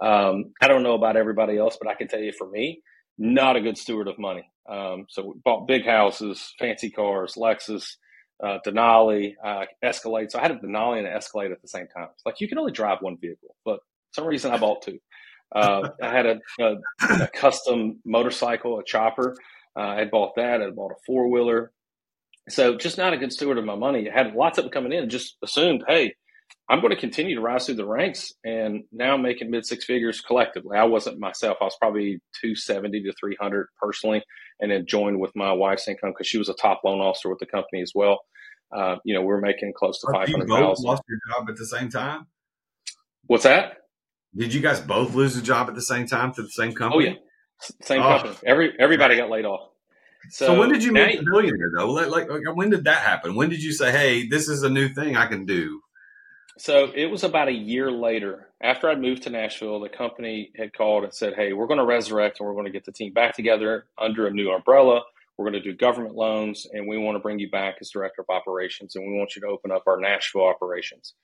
[0.00, 2.82] um, I don't know about everybody else, but I can tell you for me,
[3.18, 4.50] not a good steward of money.
[4.68, 7.96] Um, so we bought big houses, fancy cars, Lexus,
[8.42, 10.30] uh, Denali, uh, Escalade.
[10.30, 12.08] So I had a Denali and an Escalade at the same time.
[12.12, 14.98] It's like you can only drive one vehicle, but for some reason I bought two.
[15.54, 16.74] Uh, I had a, a,
[17.22, 19.36] a, custom motorcycle, a chopper.
[19.76, 20.60] Uh, I had bought that.
[20.60, 21.72] I bought a four wheeler.
[22.48, 24.08] So just not a good steward of my money.
[24.10, 25.08] I had lots of them coming in.
[25.10, 26.14] Just assumed, hey,
[26.68, 28.32] I'm going to continue to rise through the ranks.
[28.44, 30.76] And now I'm making mid six figures collectively.
[30.76, 31.58] I wasn't myself.
[31.60, 34.22] I was probably 270 to 300 personally,
[34.60, 37.38] and then joined with my wife's income because she was a top loan officer with
[37.38, 38.20] the company as well.
[38.74, 40.84] uh, you know, we are making close to five hundred thousand.
[40.84, 42.26] Lost your job at the same time.
[43.26, 43.78] What's that?
[44.34, 47.06] Did you guys both lose a job at the same time to the same company?
[47.06, 47.16] Oh yeah,
[47.82, 48.18] same oh.
[48.18, 48.36] company.
[48.44, 49.70] Every everybody got laid off.
[50.30, 51.90] So, so when did you make a millionaire though?
[51.90, 53.34] Like, like, when did that happen?
[53.34, 55.82] When did you say, "Hey, this is a new thing I can do"?
[56.58, 59.78] So it was about a year later after I'd moved to Nashville.
[59.80, 62.72] The company had called and said, "Hey, we're going to resurrect and we're going to
[62.72, 65.02] get the team back together under a new umbrella.
[65.36, 68.22] We're going to do government loans, and we want to bring you back as director
[68.22, 71.14] of operations, and we want you to open up our Nashville operations."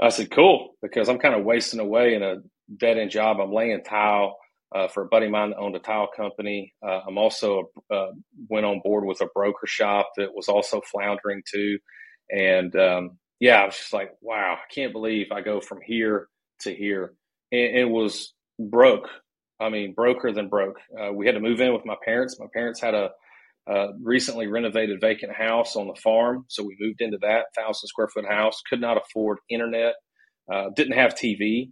[0.00, 2.42] I said, "Cool," because I'm kind of wasting away in a
[2.76, 3.40] dead end job.
[3.40, 4.38] I'm laying tile
[4.74, 6.72] uh, for a buddy of mine that owned a tile company.
[6.86, 8.08] Uh, I'm also uh,
[8.48, 11.78] went on board with a broker shop that was also floundering too,
[12.30, 16.28] and um, yeah, I was just like, wow, I can't believe I go from here
[16.60, 17.14] to here,
[17.52, 19.08] and it was broke.
[19.60, 20.78] I mean, broker than broke.
[21.00, 22.38] Uh, we had to move in with my parents.
[22.38, 23.10] My parents had a
[24.02, 26.44] recently renovated vacant house on the farm.
[26.48, 29.94] So we moved into that thousand square foot house, could not afford internet,
[30.52, 31.70] uh, didn't have TV.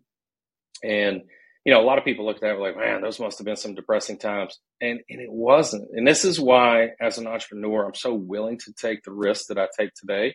[0.85, 1.23] And,
[1.65, 3.57] you know, a lot of people look at that like, man, those must have been
[3.57, 4.59] some depressing times.
[4.81, 5.89] And, and it wasn't.
[5.93, 9.59] And this is why, as an entrepreneur, I'm so willing to take the risks that
[9.59, 10.35] I take today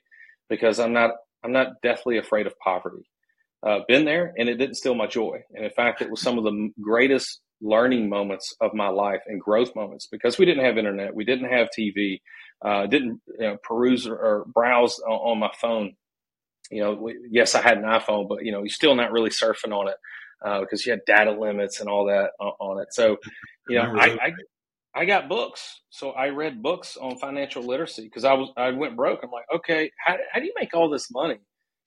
[0.50, 1.12] because I'm not,
[1.44, 3.10] I'm not deathly afraid of poverty.
[3.66, 5.40] Uh, been there and it didn't steal my joy.
[5.54, 9.42] And in fact, it was some of the greatest learning moments of my life and
[9.42, 12.22] growth moments because we didn't have internet, we didn't have TV,
[12.64, 15.96] uh, didn't you know, peruse or, or browse on, on, my phone.
[16.70, 19.32] You know, we, yes, I had an iPhone, but you know, you're still not really
[19.32, 19.96] surfing on it
[20.44, 22.94] uh, because you had data limits and all that on, on it.
[22.94, 23.18] So,
[23.70, 24.32] you know, I, I,
[24.96, 28.96] I got books, so I read books on financial literacy because I was I went
[28.96, 29.20] broke.
[29.24, 31.40] I'm like, okay, how, how do you make all this money?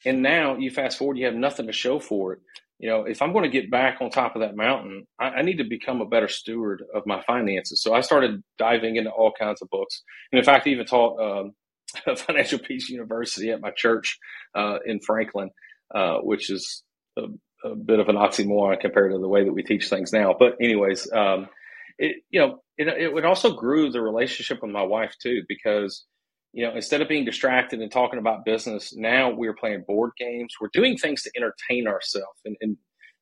[0.04, 2.40] And now you fast forward, you have nothing to show for it
[2.80, 5.42] you know, if I'm going to get back on top of that mountain, I, I,
[5.42, 7.82] need to become a better steward of my finances.
[7.82, 10.02] So I started diving into all kinds of books.
[10.32, 11.52] And in fact, I even taught um,
[12.16, 14.18] Financial Peace University at my church
[14.54, 15.50] uh, in Franklin,
[15.94, 16.82] uh, which is
[17.18, 17.24] a,
[17.64, 20.34] a, bit of an oxymoron compared to the way that we teach things now.
[20.38, 21.48] But anyways, um,
[21.98, 26.04] it, you know, it, it also grew the relationship with my wife too, because
[26.52, 30.54] you know, instead of being distracted and talking about business, now we're playing board games.
[30.60, 32.76] We're doing things to entertain ourselves and, and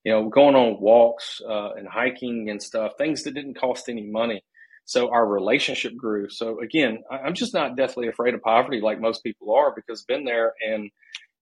[0.05, 4.07] you know, going on walks uh, and hiking and stuff, things that didn't cost any
[4.07, 4.42] money.
[4.87, 6.31] So our relationship grew.
[6.31, 10.07] So again, I'm just not deathly afraid of poverty like most people are because I've
[10.07, 10.55] been there.
[10.66, 10.90] And,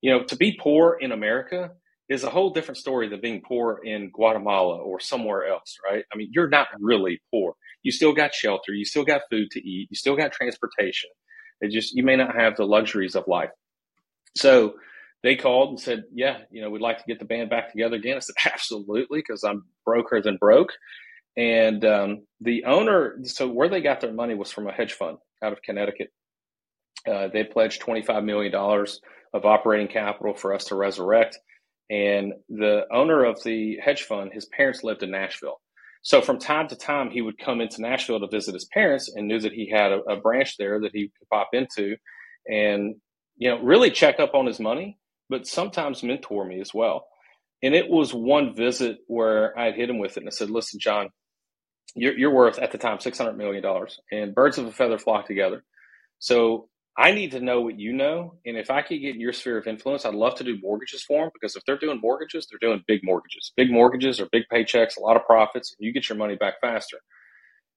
[0.01, 1.71] you know, to be poor in America
[2.09, 6.05] is a whole different story than being poor in Guatemala or somewhere else, right?
[6.13, 7.55] I mean, you're not really poor.
[7.83, 8.73] You still got shelter.
[8.73, 9.89] You still got food to eat.
[9.91, 11.11] You still got transportation
[11.61, 13.51] it just you may not have the luxuries of life.
[14.37, 14.75] So
[15.23, 17.97] they called and said, "Yeah, you know, we'd like to get the band back together
[17.97, 20.73] again." I said, "Absolutely," because I'm broker than broke.
[21.37, 25.19] And um, the owner, so where they got their money was from a hedge fund
[25.43, 26.09] out of Connecticut.
[27.07, 31.39] Uh, they pledged $25 million of operating capital for us to resurrect.
[31.91, 35.61] And the owner of the hedge fund, his parents lived in Nashville.
[36.03, 39.27] So from time to time, he would come into Nashville to visit his parents and
[39.27, 41.97] knew that he had a, a branch there that he could pop into
[42.49, 42.97] and,
[43.37, 47.07] you know, really check up on his money, but sometimes mentor me as well.
[47.63, 50.51] And it was one visit where I had hit him with it and I said,
[50.51, 51.09] listen, John,
[51.97, 53.65] you're, you're worth at the time $600 million
[54.13, 55.65] and birds of a feather flock together.
[56.19, 58.37] So I need to know what you know.
[58.47, 61.03] And if I could get in your sphere of influence, I'd love to do mortgages
[61.05, 63.53] for them because if they're doing mortgages, they're doing big mortgages.
[63.57, 66.55] Big mortgages are big paychecks, a lot of profits, and you get your money back
[66.61, 66.99] faster.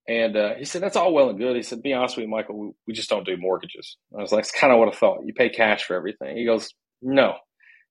[0.08, 1.55] And uh, he said, That's all well and good.
[1.55, 3.97] He said, Be honest with you, Michael, we, we just don't do mortgages.
[4.17, 5.25] I was like, It's kind of what I thought.
[5.25, 6.38] You pay cash for everything.
[6.38, 6.69] He goes,
[7.01, 7.36] No.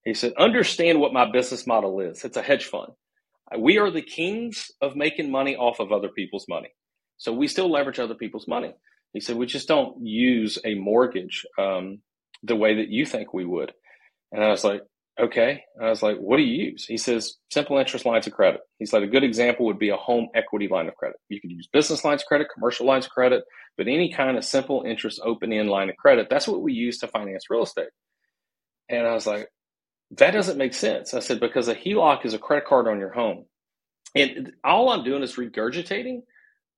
[0.05, 2.25] He said, Understand what my business model is.
[2.25, 2.93] It's a hedge fund.
[3.59, 6.71] We are the kings of making money off of other people's money.
[7.19, 8.75] So we still leverage other people's money.
[9.13, 12.01] He said, we just don't use a mortgage um,
[12.43, 13.73] the way that you think we would.
[14.33, 14.83] And I was like,
[15.19, 15.63] okay.
[15.77, 16.85] And I was like, what do you use?
[16.85, 18.61] He says, simple interest lines of credit.
[18.79, 21.17] He's like, a good example would be a home equity line of credit.
[21.29, 23.45] You could use business lines of credit, commercial lines of credit,
[23.77, 26.99] but any kind of simple interest open end line of credit, that's what we use
[26.99, 27.89] to finance real estate.
[28.89, 29.49] And I was like,
[30.13, 31.13] that doesn't make sense.
[31.15, 33.45] I said, because a HELOC is a credit card on your home.
[34.15, 36.21] And all I'm doing is regurgitating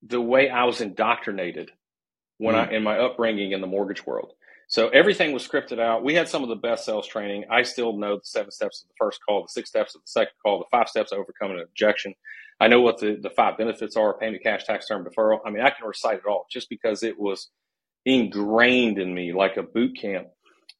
[0.03, 1.71] the way I was indoctrinated
[2.41, 2.69] when mm.
[2.69, 4.33] I in my upbringing in the mortgage world.
[4.69, 6.05] So everything was scripted out.
[6.05, 7.45] We had some of the best sales training.
[7.51, 10.07] I still know the seven steps of the first call, the six steps of the
[10.07, 12.15] second call, the five steps of overcoming an objection.
[12.61, 15.41] I know what the, the five benefits are, payment, cash, tax, term, deferral.
[15.45, 17.51] I mean, I can recite it all just because it was
[18.07, 20.29] ingrained in me like a boot camp.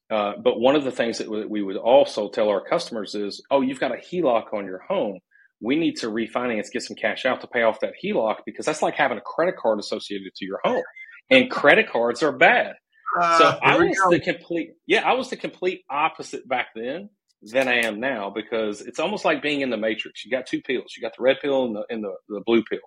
[0.09, 3.61] Uh, but one of the things that we would also tell our customers is, oh,
[3.61, 5.19] you've got a HELOC on your home.
[5.61, 8.81] We need to refinance, get some cash out to pay off that HELOC because that's
[8.81, 10.83] like having a credit card associated to your home
[11.29, 12.75] and credit cards are bad.
[13.19, 17.09] Uh, so I was the complete, yeah, I was the complete opposite back then
[17.41, 20.23] than I am now because it's almost like being in the Matrix.
[20.23, 20.93] You got two pills.
[20.95, 22.79] You got the red pill and the and the, the blue pill.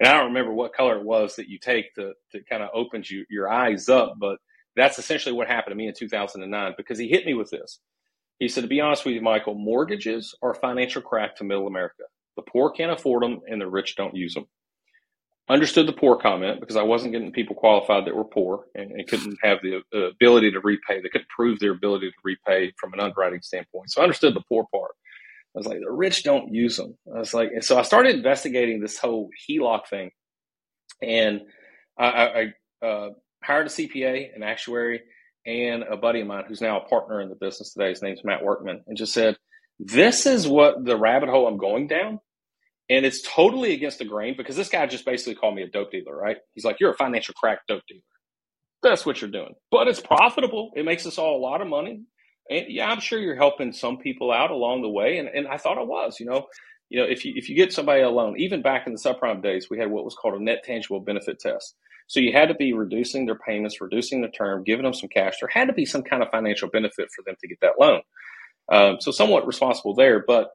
[0.00, 2.70] And I don't remember what color it was that you take to to kind of
[2.74, 4.38] opens you your eyes up, but
[4.76, 7.80] that's essentially what happened to me in 2009 because he hit me with this.
[8.38, 12.04] He said, to be honest with you, Michael, mortgages are financial crack to middle America.
[12.36, 14.46] The poor can't afford them and the rich don't use them
[15.48, 19.06] understood the poor comment because I wasn't getting people qualified that were poor and, and
[19.08, 21.00] couldn't have the uh, ability to repay.
[21.00, 23.90] They couldn't prove their ability to repay from an underwriting standpoint.
[23.90, 24.92] So I understood the poor part.
[25.54, 26.96] I was like, the rich don't use them.
[27.14, 30.10] I was like, and so I started investigating this whole HELOC thing,
[31.02, 31.40] and
[31.98, 33.10] I, I uh,
[33.42, 35.00] hired a CPA, an actuary,
[35.46, 37.88] and a buddy of mine who's now a partner in the business today.
[37.88, 39.36] His name's Matt Workman, and just said,
[39.80, 42.20] "This is what the rabbit hole I'm going down."
[42.90, 45.90] And it's totally against the grain because this guy just basically called me a dope
[45.90, 46.38] dealer, right?
[46.54, 48.00] He's like, you're a financial crack dope dealer.
[48.82, 49.54] That's what you're doing.
[49.70, 50.70] But it's profitable.
[50.74, 52.02] It makes us all a lot of money.
[52.50, 55.18] And yeah, I'm sure you're helping some people out along the way.
[55.18, 56.46] And, and I thought I was, you know,
[56.88, 59.42] you know, if you if you get somebody a loan, even back in the subprime
[59.42, 61.74] days, we had what was called a net tangible benefit test.
[62.06, 65.34] So you had to be reducing their payments, reducing the term, giving them some cash.
[65.38, 68.00] There had to be some kind of financial benefit for them to get that loan.
[68.72, 70.24] Um, so somewhat responsible there.
[70.26, 70.48] But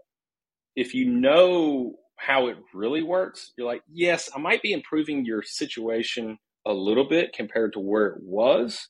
[0.75, 5.43] if you know how it really works, you're like, yes, I might be improving your
[5.43, 8.87] situation a little bit compared to where it was,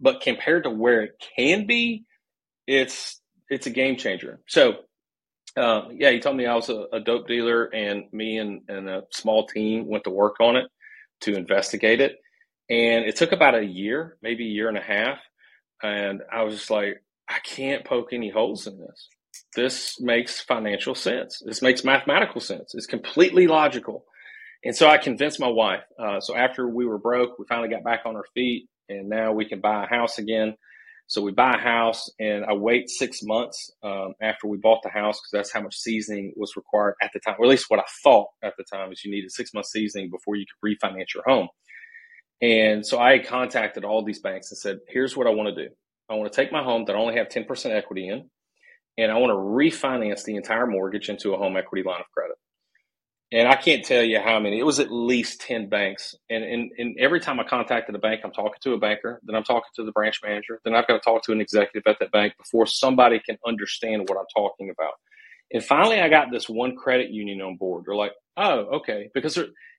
[0.00, 2.04] but compared to where it can be,
[2.66, 4.40] it's it's a game changer.
[4.48, 4.74] So,
[5.56, 8.88] uh, yeah, he told me I was a, a dope dealer, and me and, and
[8.88, 10.66] a small team went to work on it
[11.22, 12.16] to investigate it,
[12.68, 15.18] and it took about a year, maybe a year and a half,
[15.82, 19.08] and I was just like, I can't poke any holes in this
[19.56, 21.42] this makes financial sense.
[21.44, 22.74] This makes mathematical sense.
[22.74, 24.04] It's completely logical.
[24.64, 25.82] And so I convinced my wife.
[25.98, 29.32] Uh, so after we were broke, we finally got back on our feet, and now
[29.32, 30.54] we can buy a house again.
[31.08, 34.90] So we buy a house, and I wait six months um, after we bought the
[34.90, 37.80] house because that's how much seasoning was required at the time, or at least what
[37.80, 41.14] I thought at the time is you needed six months seasoning before you could refinance
[41.14, 41.48] your home.
[42.42, 45.74] And so I contacted all these banks and said, "Here's what I want to do.
[46.10, 48.28] I want to take my home that I only have ten percent equity in
[48.98, 52.36] and I want to refinance the entire mortgage into a home equity line of credit.
[53.32, 54.58] And I can't tell you how many.
[54.58, 56.14] It was at least 10 banks.
[56.30, 59.34] And, and, and every time I contacted a bank, I'm talking to a banker, then
[59.34, 61.98] I'm talking to the branch manager, then I've got to talk to an executive at
[61.98, 64.92] that bank before somebody can understand what I'm talking about.
[65.52, 67.84] And finally, I got this one credit union on board.
[67.86, 69.10] They're like, oh, okay.
[69.12, 69.38] Because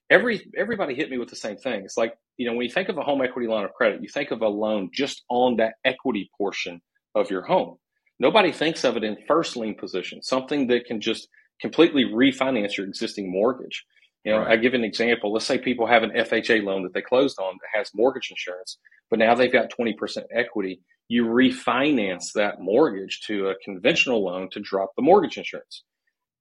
[0.10, 1.84] every everybody hit me with the same thing.
[1.84, 4.10] It's like, you know, when you think of a home equity line of credit, you
[4.10, 6.82] think of a loan just on that equity portion
[7.16, 7.78] of your home.
[8.20, 11.28] Nobody thinks of it in first lien position, something that can just
[11.62, 13.86] completely refinance your existing mortgage.
[14.24, 14.52] You know, right.
[14.52, 15.32] I give an example.
[15.32, 18.78] Let's say people have an FHA loan that they closed on that has mortgage insurance,
[19.10, 19.94] but now they've got 20%
[20.36, 20.82] equity.
[21.08, 25.84] You refinance that mortgage to a conventional loan to drop the mortgage insurance.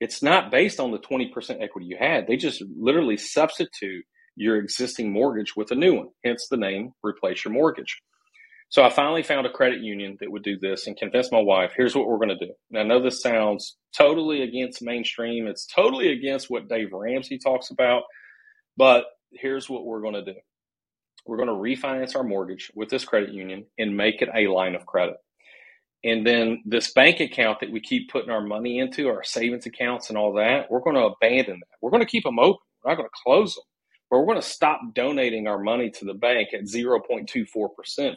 [0.00, 1.30] It's not based on the 20%
[1.62, 2.26] equity you had.
[2.26, 7.44] They just literally substitute your existing mortgage with a new one, hence the name replace
[7.44, 8.02] your mortgage.
[8.68, 11.72] So I finally found a credit union that would do this and convinced my wife,
[11.76, 12.52] here's what we're going to do.
[12.70, 15.46] Now, I know this sounds totally against mainstream.
[15.46, 18.02] It's totally against what Dave Ramsey talks about,
[18.76, 20.38] but here's what we're going to do.
[21.26, 24.74] We're going to refinance our mortgage with this credit union and make it a line
[24.74, 25.16] of credit.
[26.04, 30.08] And then this bank account that we keep putting our money into, our savings accounts
[30.08, 31.78] and all that, we're going to abandon that.
[31.80, 32.60] We're going to keep them open.
[32.84, 33.64] We're not going to close them
[34.10, 37.48] but we're going to stop donating our money to the bank at 0.24%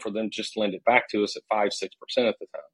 [0.02, 2.70] for them to just lend it back to us at 5 6% at the time.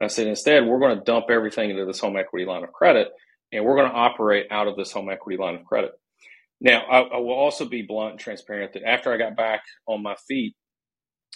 [0.00, 2.72] And I said, instead, we're going to dump everything into this home equity line of
[2.72, 3.08] credit
[3.52, 5.92] and we're going to operate out of this home equity line of credit.
[6.60, 10.02] Now, I, I will also be blunt and transparent that after I got back on
[10.02, 10.54] my feet,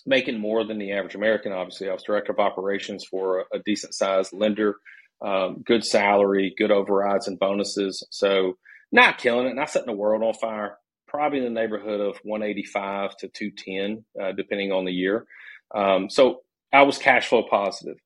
[0.07, 3.59] making more than the average American, obviously, I was director of operations for a, a
[3.65, 4.77] decent sized lender,
[5.21, 8.07] um, good salary, good overrides and bonuses.
[8.11, 8.57] So,
[8.93, 10.77] not killing it, not setting the world on fire,
[11.11, 15.27] probably in the neighborhood of 185 to 210, uh, depending on the year.
[15.75, 16.41] Um, so
[16.73, 17.97] I was cash flow positive.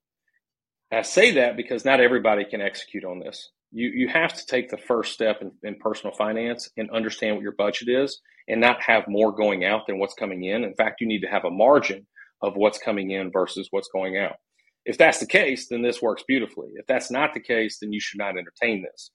[0.90, 3.50] I say that because not everybody can execute on this.
[3.72, 7.42] You, you have to take the first step in, in personal finance and understand what
[7.42, 10.64] your budget is and not have more going out than what's coming in.
[10.64, 12.06] In fact, you need to have a margin
[12.42, 14.36] of what's coming in versus what's going out.
[14.84, 16.68] If that's the case, then this works beautifully.
[16.74, 19.10] If that's not the case, then you should not entertain this.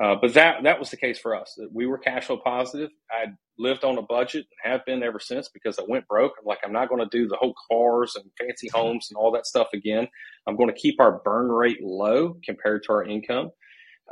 [0.00, 1.58] Uh, but that that was the case for us.
[1.72, 2.90] We were cash flow positive.
[3.10, 3.26] I
[3.58, 6.34] lived on a budget and have been ever since because I went broke.
[6.38, 9.32] I'm like, I'm not going to do the whole cars and fancy homes and all
[9.32, 10.06] that stuff again.
[10.46, 13.50] I'm going to keep our burn rate low compared to our income.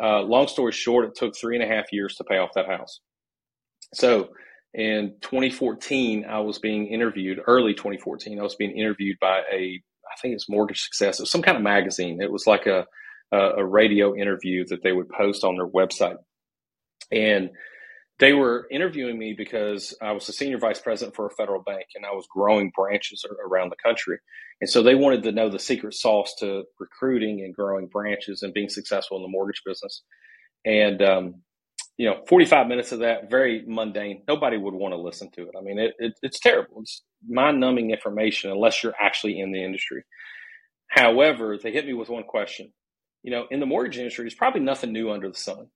[0.02, 2.66] Uh, long story short, it took three and a half years to pay off that
[2.66, 3.00] house.
[3.94, 4.30] So,
[4.74, 10.20] in 2014, I was being interviewed, early 2014, I was being interviewed by a, I
[10.20, 12.20] think it's Mortgage Success, it was some kind of magazine.
[12.20, 12.86] It was like a,
[13.36, 16.16] a, a radio interview that they would post on their website.
[17.12, 17.50] And
[18.18, 21.86] they were interviewing me because I was the senior vice president for a federal bank
[21.94, 24.18] and I was growing branches around the country.
[24.60, 28.54] And so they wanted to know the secret sauce to recruiting and growing branches and
[28.54, 30.02] being successful in the mortgage business.
[30.64, 31.34] And, um,
[31.98, 34.22] you know, 45 minutes of that, very mundane.
[34.26, 35.54] Nobody would want to listen to it.
[35.58, 36.80] I mean, it, it, it's terrible.
[36.80, 40.04] It's mind numbing information unless you're actually in the industry.
[40.88, 42.72] However, they hit me with one question.
[43.26, 45.66] You know, in the mortgage industry, there's probably nothing new under the sun.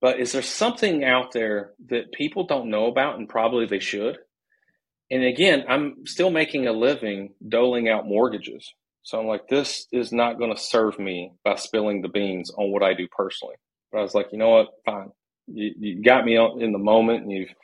[0.00, 4.16] But is there something out there that people don't know about and probably they should?
[5.10, 8.72] And again, I'm still making a living doling out mortgages.
[9.02, 12.70] So I'm like, this is not going to serve me by spilling the beans on
[12.70, 13.56] what I do personally.
[13.90, 14.68] But I was like, you know what?
[14.86, 15.10] Fine.
[15.48, 17.54] You, you got me in the moment and you've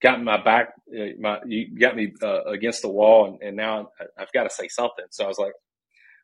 [0.00, 3.88] got my back, uh, my, you got me uh, against the wall and, and now
[4.16, 5.06] I've got to say something.
[5.10, 5.54] So I was like,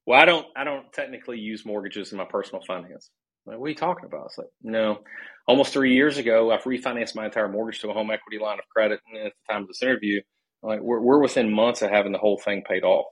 [0.06, 3.10] well, I don't, I don't technically use mortgages in my personal finance.
[3.46, 4.26] Like, what are you talking about?
[4.26, 5.00] It's like, no.
[5.46, 8.68] Almost three years ago, I've refinanced my entire mortgage to a home equity line of
[8.68, 9.00] credit.
[9.08, 10.20] And at the time of this interview,
[10.62, 13.06] like we're we're within months of having the whole thing paid off.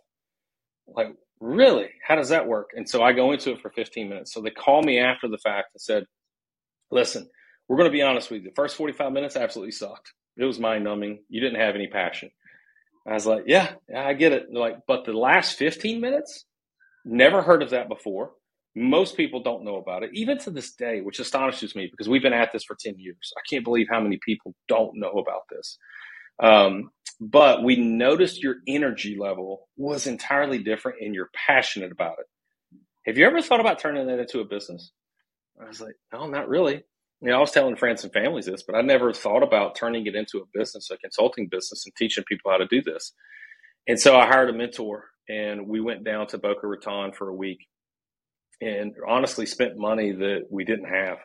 [0.86, 1.08] Like,
[1.40, 1.88] really?
[2.06, 2.70] How does that work?
[2.74, 4.32] And so I go into it for 15 minutes.
[4.32, 6.04] So they call me after the fact and said,
[6.90, 7.28] listen,
[7.68, 8.48] we're going to be honest with you.
[8.50, 10.12] The first 45 minutes absolutely sucked.
[10.36, 11.24] It was mind numbing.
[11.28, 12.30] You didn't have any passion.
[13.06, 14.46] I was like, yeah, I get it.
[14.50, 16.44] They're like, but the last 15 minutes,
[17.08, 18.32] never heard of that before.
[18.76, 22.22] Most people don't know about it, even to this day, which astonishes me because we've
[22.22, 23.32] been at this for 10 years.
[23.36, 25.78] I can't believe how many people don't know about this.
[26.40, 26.90] Um,
[27.20, 32.26] but we noticed your energy level was entirely different and you're passionate about it.
[33.06, 34.92] Have you ever thought about turning that into a business?
[35.60, 36.84] I was like, no, not really.
[37.20, 40.06] You know, I was telling friends and families this, but I never thought about turning
[40.06, 43.12] it into a business, a consulting business, and teaching people how to do this.
[43.88, 47.34] And so I hired a mentor, and we went down to Boca Raton for a
[47.34, 47.66] week,
[48.60, 51.18] and honestly spent money that we didn't have.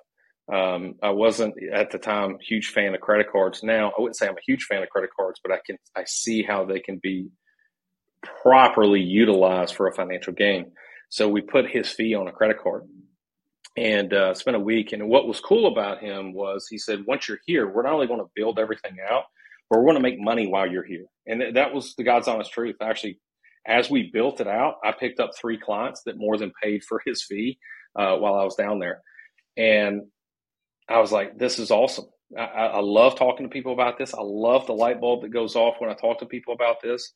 [0.54, 3.64] Um, I wasn't at the time huge fan of credit cards.
[3.64, 6.04] Now I wouldn't say I'm a huge fan of credit cards, but I can I
[6.06, 7.30] see how they can be
[8.42, 10.72] properly utilized for a financial gain.
[11.10, 12.84] So we put his fee on a credit card
[13.78, 14.92] and uh, spent a week.
[14.92, 18.08] And what was cool about him was he said, once you're here, we're not only
[18.08, 19.24] going to build everything out,
[19.70, 21.06] but we're going to make money while you're here.
[21.26, 22.76] And that was the God's honest truth.
[22.82, 23.20] Actually,
[23.66, 27.02] as we built it out, I picked up three clients that more than paid for
[27.06, 27.60] his fee
[27.98, 29.02] uh, while I was down there.
[29.58, 30.04] And
[30.90, 32.06] I was like, this is awesome.
[32.38, 34.14] I, I, love talking to people about this.
[34.14, 37.14] I love the light bulb that goes off when I talk to people about this.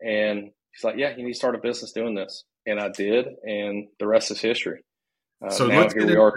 [0.00, 2.44] And he's like, yeah, you need to start a business doing this.
[2.66, 3.26] And I did.
[3.42, 4.82] And the rest is history.
[5.44, 6.32] Uh, so let's get, into,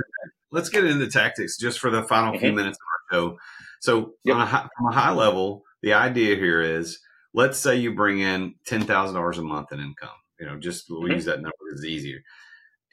[0.51, 2.41] let's get into tactics just for the final mm-hmm.
[2.41, 3.37] few minutes of our show.
[3.81, 4.37] So yep.
[4.37, 6.99] a high, from a high level, the idea here is
[7.33, 10.09] let's say you bring in $10,000 a month in income.
[10.39, 11.13] You know, just we'll mm-hmm.
[11.13, 12.19] use that number it's easier.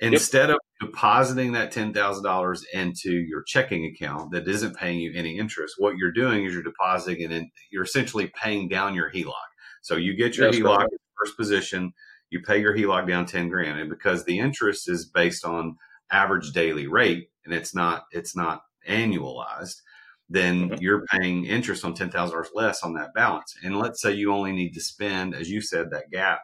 [0.03, 0.57] Instead yep.
[0.81, 5.97] of depositing that $10,000 into your checking account that isn't paying you any interest, what
[5.97, 9.35] you're doing is you're depositing and in, you're essentially paying down your HELOC.
[9.83, 10.89] So you get your That's HELOC right.
[11.19, 11.93] first position,
[12.31, 13.79] you pay your HELOC down 10 grand.
[13.79, 15.77] And because the interest is based on
[16.11, 19.77] average daily rate and it's not, it's not annualized,
[20.31, 20.81] then mm-hmm.
[20.81, 23.55] you're paying interest on $10,000 less on that balance.
[23.63, 26.41] And let's say you only need to spend, as you said, that gap,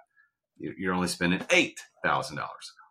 [0.59, 2.47] you're only spending $8,000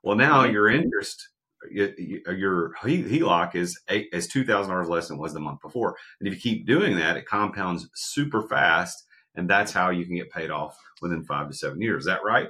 [0.05, 0.53] well, now mm-hmm.
[0.53, 1.29] your interest,
[1.71, 5.97] your HELOC is eight, is two thousand dollars less than it was the month before,
[6.19, 10.15] and if you keep doing that, it compounds super fast, and that's how you can
[10.15, 12.01] get paid off within five to seven years.
[12.01, 12.49] Is that right?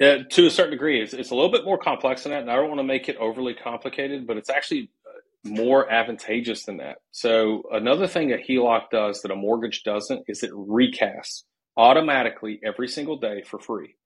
[0.00, 2.50] Yeah, to a certain degree, it's, it's a little bit more complex than that, and
[2.50, 5.01] I don't want to make it overly complicated, but it's actually uh,
[5.44, 6.98] more advantageous than that.
[7.10, 11.42] So another thing a HELOC does that a mortgage doesn't is it recasts
[11.76, 13.96] automatically every single day for free.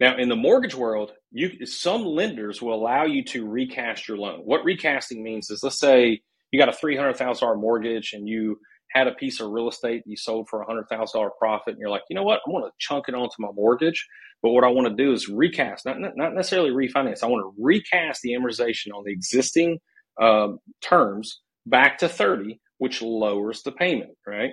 [0.00, 4.40] Now, in the mortgage world, you some lenders will allow you to recast your loan.
[4.40, 6.20] What recasting means is, let's say
[6.50, 8.58] you got a three hundred thousand dollar mortgage and you
[8.90, 11.78] had a piece of real estate you sold for a hundred thousand dollar profit, and
[11.78, 14.04] you're like, you know what, I want to chunk it onto my mortgage,
[14.42, 17.22] but what I want to do is recast, not not necessarily refinance.
[17.22, 19.78] I want to recast the amortization on the existing
[20.20, 20.48] uh,
[20.82, 24.52] terms back to thirty, which lowers the payment, right?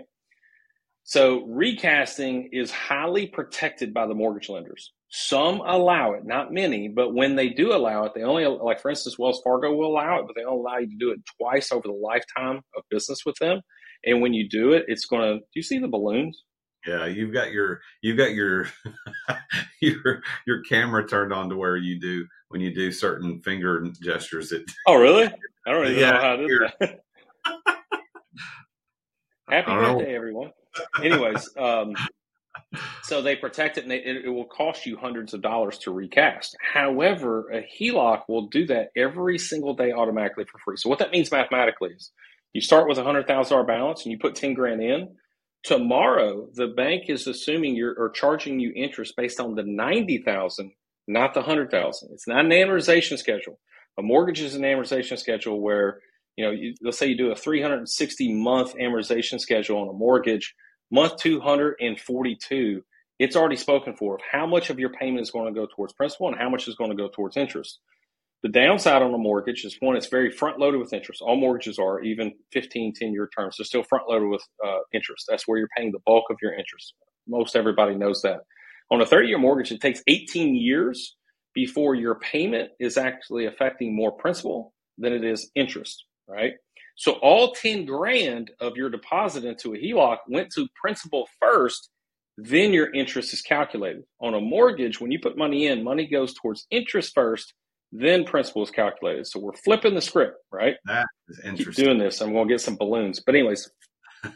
[1.03, 4.93] So recasting is highly protected by the mortgage lenders.
[5.09, 8.89] Some allow it, not many, but when they do allow it, they only, like for
[8.89, 11.71] instance, Wells Fargo will allow it, but they only allow you to do it twice
[11.71, 13.61] over the lifetime of business with them.
[14.05, 16.43] And when you do it, it's going to, do you see the balloons?
[16.85, 18.67] Yeah, you've got your you've got your
[19.81, 24.51] your your camera turned on to where you do when you do certain finger gestures.
[24.51, 25.25] It oh really?
[25.65, 26.99] I don't even yeah, know how to do that.
[29.49, 30.51] Happy birthday, everyone.
[31.03, 31.93] Anyways, um,
[33.03, 35.91] so they protect it and they, it, it, will cost you hundreds of dollars to
[35.91, 36.55] recast.
[36.61, 40.77] However, a HELOC will do that every single day automatically for free.
[40.77, 42.11] So what that means mathematically is
[42.53, 45.09] you start with a hundred thousand dollar balance and you put 10 grand in.
[45.63, 50.71] Tomorrow, the bank is assuming you're or charging you interest based on the 90,000,
[51.07, 52.09] not the 100,000.
[52.13, 53.59] It's not an amortization schedule.
[53.99, 55.99] A mortgage is an amortization schedule where,
[56.35, 60.55] you know, you, let's say you do a 360 month amortization schedule on a mortgage
[60.91, 62.83] month 242,
[63.19, 65.93] it's already spoken for of how much of your payment is going to go towards
[65.93, 67.79] principal and how much is going to go towards interest.
[68.43, 71.21] The downside on a mortgage is one, it's very front loaded with interest.
[71.21, 75.25] All mortgages are, even 15, 10 year terms, they're still front loaded with uh, interest.
[75.29, 76.95] That's where you're paying the bulk of your interest.
[77.27, 78.39] Most everybody knows that.
[78.89, 81.15] On a 30 year mortgage, it takes 18 years
[81.53, 86.53] before your payment is actually affecting more principal than it is interest, right?
[86.95, 91.89] So all 10 grand of your deposit into a HELOC went to principal first,
[92.37, 94.03] then your interest is calculated.
[94.19, 97.53] On a mortgage, when you put money in, money goes towards interest first,
[97.91, 99.27] then principal is calculated.
[99.27, 100.75] So we're flipping the script, right?
[100.85, 101.73] That is interesting.
[101.73, 102.21] Keep doing this.
[102.21, 103.19] I'm going to get some balloons.
[103.19, 103.69] But anyways,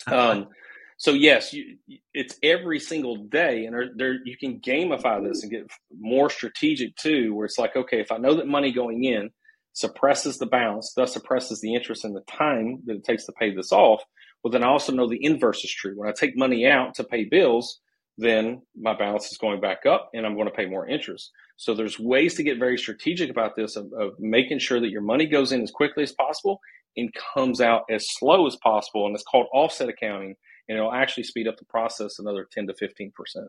[0.08, 0.48] um,
[0.98, 1.78] so yes, you,
[2.14, 6.96] it's every single day, and there, there, you can gamify this and get more strategic
[6.98, 7.34] too.
[7.34, 9.30] Where it's like, okay, if I know that money going in,
[9.74, 13.54] suppresses the balance, thus suppresses the interest and the time that it takes to pay
[13.54, 14.04] this off,
[14.44, 15.94] well, then I also know the inverse is true.
[15.96, 17.80] When I take money out to pay bills,
[18.18, 21.32] then my balance is going back up and I'm going to pay more interest.
[21.58, 25.02] So there's ways to get very strategic about this of, of making sure that your
[25.02, 26.60] money goes in as quickly as possible
[26.96, 29.06] and comes out as slow as possible.
[29.06, 30.36] And it's called offset accounting
[30.68, 33.48] and it'll actually speed up the process another 10 to 15 percent.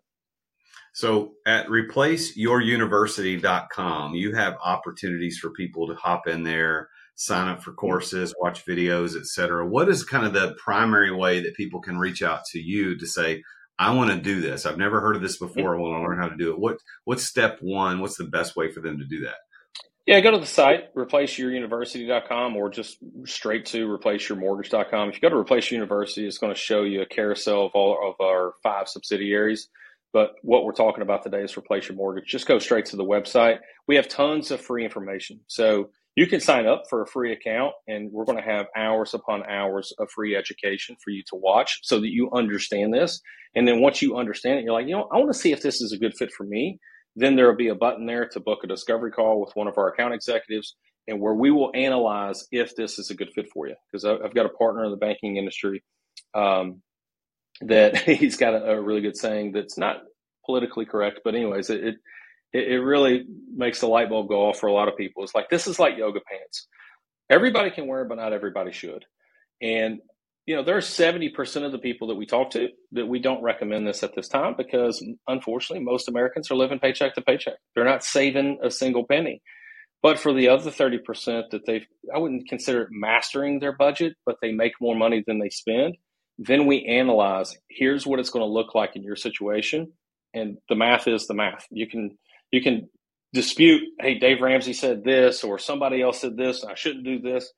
[0.92, 7.72] So at replaceyouruniversity.com, you have opportunities for people to hop in there, sign up for
[7.72, 9.68] courses, watch videos, etc.
[9.68, 13.06] What is kind of the primary way that people can reach out to you to
[13.06, 13.42] say,
[13.78, 14.64] I want to do this.
[14.64, 15.74] I've never heard of this before.
[15.74, 16.58] I want to learn how to do it.
[16.58, 18.00] What what's step one?
[18.00, 19.36] What's the best way for them to do that?
[20.06, 25.08] Yeah, go to the site, replaceyouruniversity.com, or just straight to replaceyourmortgage.com.
[25.08, 27.72] If you go to Replace Your University, it's going to show you a carousel of
[27.74, 29.68] all of our five subsidiaries.
[30.12, 32.26] But what we're talking about today is replace your mortgage.
[32.26, 33.58] Just go straight to the website.
[33.88, 35.40] We have tons of free information.
[35.48, 39.12] So you can sign up for a free account, and we're going to have hours
[39.12, 43.20] upon hours of free education for you to watch so that you understand this.
[43.54, 45.62] And then once you understand it, you're like, you know, I want to see if
[45.62, 46.78] this is a good fit for me.
[47.16, 49.76] Then there will be a button there to book a discovery call with one of
[49.76, 50.74] our account executives
[51.06, 53.74] and where we will analyze if this is a good fit for you.
[53.90, 55.82] Because I've got a partner in the banking industry
[56.34, 56.82] um,
[57.60, 59.98] that he's got a, a, really good saying that's not
[60.44, 61.94] politically correct, but anyways, it, it
[62.58, 65.24] it really makes the light bulb go off for a lot of people.
[65.24, 66.66] It's like this is like yoga pants.
[67.30, 69.04] Everybody can wear, it, but not everybody should.
[69.60, 70.00] And
[70.46, 73.18] you know, there are seventy percent of the people that we talk to that we
[73.18, 77.56] don't recommend this at this time because, unfortunately, most Americans are living paycheck to paycheck.
[77.74, 79.42] They're not saving a single penny.
[80.02, 84.14] But for the other thirty percent that they've, I wouldn't consider it mastering their budget,
[84.24, 85.96] but they make more money than they spend
[86.38, 89.92] then we analyze here's what it's going to look like in your situation.
[90.34, 91.66] And the math is the math.
[91.70, 92.18] You can
[92.50, 92.88] you can
[93.32, 97.52] dispute, hey, Dave Ramsey said this or somebody else said this, I shouldn't do this.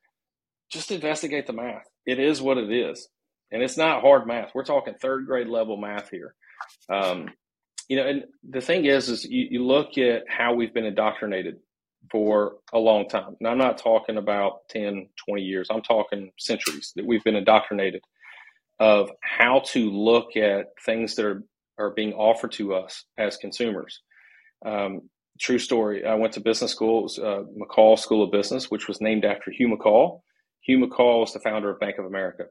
[0.71, 1.85] Just investigate the math.
[2.07, 3.09] It is what it is.
[3.51, 4.51] And it's not hard math.
[4.55, 6.35] We're talking third grade level math here.
[6.93, 7.29] Um,
[7.89, 11.57] you know, and the thing is, is you, you look at how we've been indoctrinated
[12.11, 13.37] for a long time.
[13.41, 15.69] And I'm not talking about 10, 20 years.
[15.71, 18.03] I'm talking centuries that we've been indoctrinated
[18.79, 21.43] of how to look at things that are,
[21.79, 24.03] are being offered to us as consumers.
[24.65, 26.05] Um, true story.
[26.05, 27.05] I went to business school.
[27.05, 30.21] Was uh, McColl School of Business, which was named after Hugh McColl.
[30.61, 32.45] Hugh McColl was the founder of Bank of America.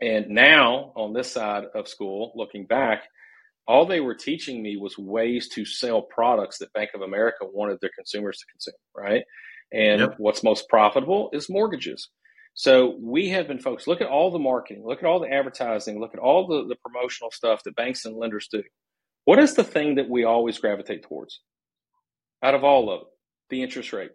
[0.00, 3.04] And now, on this side of school, looking back,
[3.66, 7.78] all they were teaching me was ways to sell products that Bank of America wanted
[7.80, 9.24] their consumers to consume, right?
[9.72, 10.14] And yep.
[10.18, 12.10] what's most profitable is mortgages.
[12.54, 13.88] So we have been focused.
[13.88, 16.76] Look at all the marketing, look at all the advertising, look at all the, the
[16.76, 18.62] promotional stuff that banks and lenders do.
[19.24, 21.40] What is the thing that we always gravitate towards
[22.42, 23.06] out of all of it?
[23.50, 24.12] The interest rate.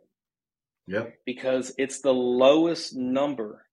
[0.87, 1.13] Yep.
[1.25, 3.65] Because it's the lowest number.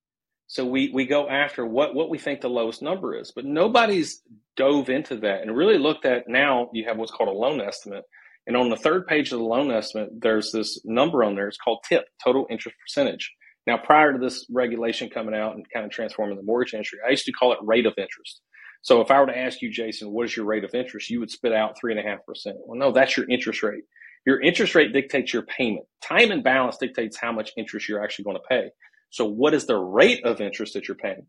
[0.48, 4.22] So we, we go after what, what we think the lowest number is, but nobody's
[4.56, 8.04] dove into that and really looked at now you have what's called a loan estimate.
[8.46, 11.48] And on the third page of the loan estimate, there's this number on there.
[11.48, 13.34] It's called TIP, total interest percentage.
[13.66, 17.10] Now, prior to this regulation coming out and kind of transforming the mortgage industry, I
[17.10, 18.40] used to call it rate of interest.
[18.86, 21.10] So if I were to ask you, Jason, what is your rate of interest?
[21.10, 22.58] You would spit out three and a half percent.
[22.64, 23.82] Well, no, that's your interest rate.
[24.24, 25.86] Your interest rate dictates your payment.
[26.00, 28.70] Time and balance dictates how much interest you're actually going to pay.
[29.10, 31.26] So what is the rate of interest that you're paying?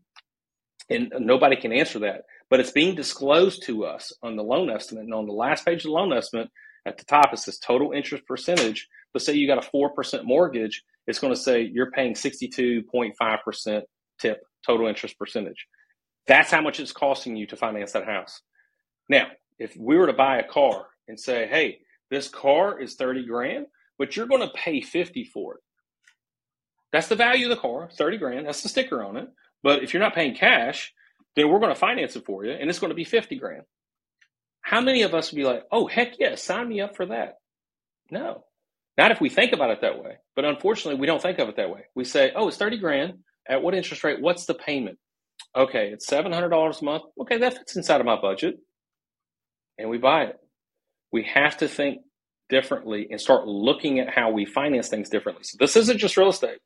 [0.88, 2.26] And nobody can answer that.
[2.48, 5.06] But it's being disclosed to us on the loan estimate.
[5.06, 6.50] And on the last page of the loan estimate,
[6.86, 8.86] at the top, it says total interest percentage.
[9.12, 13.82] But say you got a 4% mortgage, it's going to say you're paying 62.5%
[14.20, 15.66] tip total interest percentage.
[16.28, 18.42] That's how much it's costing you to finance that house.
[19.08, 21.78] Now, if we were to buy a car and say, hey,
[22.10, 23.66] this car is 30 grand,
[23.98, 25.60] but you're going to pay 50 for it.
[26.92, 28.46] That's the value of the car, 30 grand.
[28.46, 29.28] That's the sticker on it.
[29.62, 30.92] But if you're not paying cash,
[31.34, 33.62] then we're going to finance it for you and it's going to be 50 grand.
[34.60, 37.38] How many of us would be like, oh, heck yeah, sign me up for that?
[38.10, 38.44] No,
[38.98, 40.16] not if we think about it that way.
[40.36, 41.84] But unfortunately, we don't think of it that way.
[41.94, 43.14] We say, oh, it's 30 grand.
[43.48, 44.20] At what interest rate?
[44.20, 44.98] What's the payment?
[45.56, 47.02] Okay, it's $700 a month.
[47.20, 48.56] Okay, that fits inside of my budget.
[49.78, 50.36] And we buy it.
[51.12, 52.00] We have to think
[52.48, 55.44] differently and start looking at how we finance things differently.
[55.44, 56.58] So this isn't just real estate.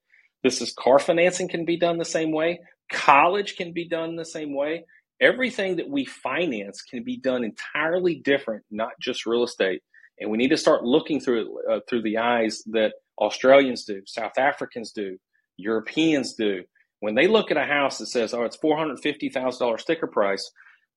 [0.43, 2.61] This is car financing can be done the same way.
[2.91, 4.85] College can be done the same way.
[5.21, 9.83] Everything that we finance can be done entirely different, not just real estate.
[10.19, 14.37] And we need to start looking through uh, through the eyes that Australians do, South
[14.37, 15.17] Africans do,
[15.57, 16.65] Europeans do.
[17.03, 19.83] When they look at a house that says, "Oh, it's four hundred fifty thousand dollars
[19.83, 20.49] sticker price,"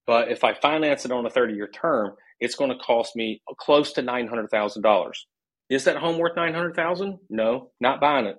[0.06, 3.42] but if I finance it on a thirty year term, it's going to cost me
[3.58, 5.26] close to nine hundred thousand dollars.
[5.68, 7.18] Is that home worth nine hundred thousand?
[7.32, 8.38] No, not buying it.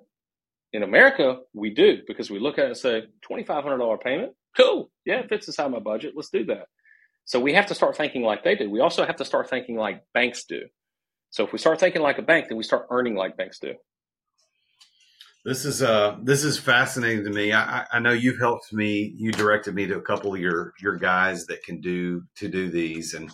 [0.75, 4.33] In America, we do because we look at it and say, $2,500 payment?
[4.57, 4.91] Cool.
[5.05, 6.13] Yeah, it fits inside my budget.
[6.15, 6.67] Let's do that.
[7.25, 8.71] So we have to start thinking like they do.
[8.71, 10.63] We also have to start thinking like banks do.
[11.31, 13.75] So if we start thinking like a bank, then we start earning like banks do.
[15.47, 17.53] This is uh this is fascinating to me.
[17.53, 19.15] I, I know you've helped me.
[19.17, 22.69] You directed me to a couple of your your guys that can do to do
[22.69, 23.31] these, and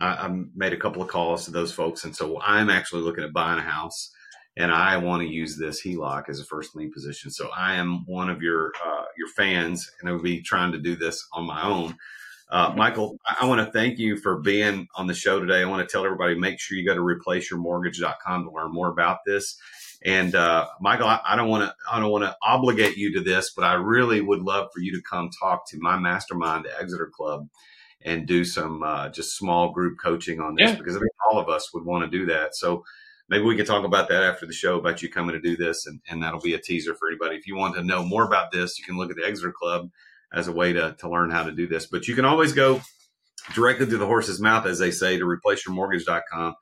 [0.00, 2.02] I, I made a couple of calls to those folks.
[2.02, 4.10] And so I'm actually looking at buying a house
[4.56, 7.30] and I want to use this HELOC as a first lien position.
[7.30, 10.78] So I am one of your uh, your fans, and I will be trying to
[10.78, 11.96] do this on my own.
[12.50, 15.62] Uh, Michael, I want to thank you for being on the show today.
[15.62, 19.18] I want to tell everybody make sure you go to replaceyourmortgage.com to learn more about
[19.24, 19.56] this.
[20.04, 23.20] And uh, Michael, I, I don't want to I don't want to obligate you to
[23.20, 26.80] this, but I really would love for you to come talk to my mastermind, the
[26.80, 27.48] Exiter Club,
[28.04, 30.76] and do some uh, just small group coaching on this yeah.
[30.76, 32.56] because I think all of us would want to do that.
[32.56, 32.84] So
[33.28, 35.86] maybe we can talk about that after the show about you coming to do this,
[35.86, 37.36] and, and that'll be a teaser for anybody.
[37.36, 39.88] If you want to know more about this, you can look at the Exiter Club
[40.34, 41.86] as a way to, to learn how to do this.
[41.86, 42.80] But you can always go
[43.54, 46.54] directly to the horse's mouth, as they say, to replaceyourmortgage.com.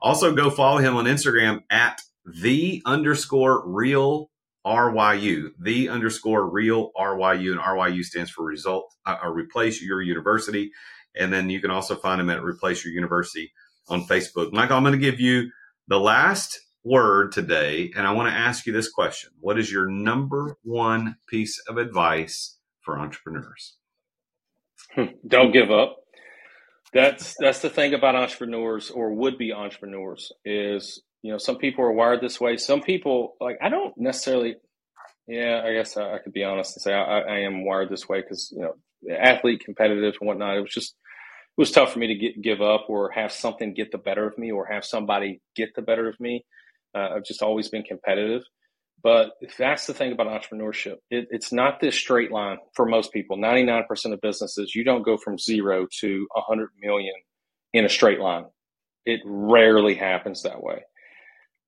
[0.00, 2.00] Also, go follow him on Instagram at
[2.40, 4.30] the underscore real
[4.66, 10.70] RYU, the underscore real RYU, and RYU stands for result uh, or replace your university.
[11.16, 13.52] And then you can also find them at replace your university
[13.88, 14.52] on Facebook.
[14.52, 15.50] Michael, I'm going to give you
[15.88, 19.88] the last word today, and I want to ask you this question What is your
[19.88, 23.76] number one piece of advice for entrepreneurs?
[24.94, 25.96] Hmm, don't give up.
[26.92, 31.84] That's that's the thing about entrepreneurs or would be entrepreneurs is you know some people
[31.84, 32.56] are wired this way.
[32.56, 34.56] Some people like I don't necessarily.
[35.26, 38.08] Yeah, I guess I, I could be honest and say I, I am wired this
[38.08, 38.74] way because you know
[39.14, 40.56] athlete, competitive, and whatnot.
[40.56, 43.74] It was just it was tough for me to get, give up or have something
[43.74, 46.44] get the better of me or have somebody get the better of me.
[46.94, 48.42] Uh, I've just always been competitive.
[49.02, 50.96] But that's the thing about entrepreneurship.
[51.10, 53.36] It, it's not this straight line for most people.
[53.36, 57.14] 99% of businesses, you don't go from zero to 100 million
[57.72, 58.46] in a straight line.
[59.04, 60.82] It rarely happens that way.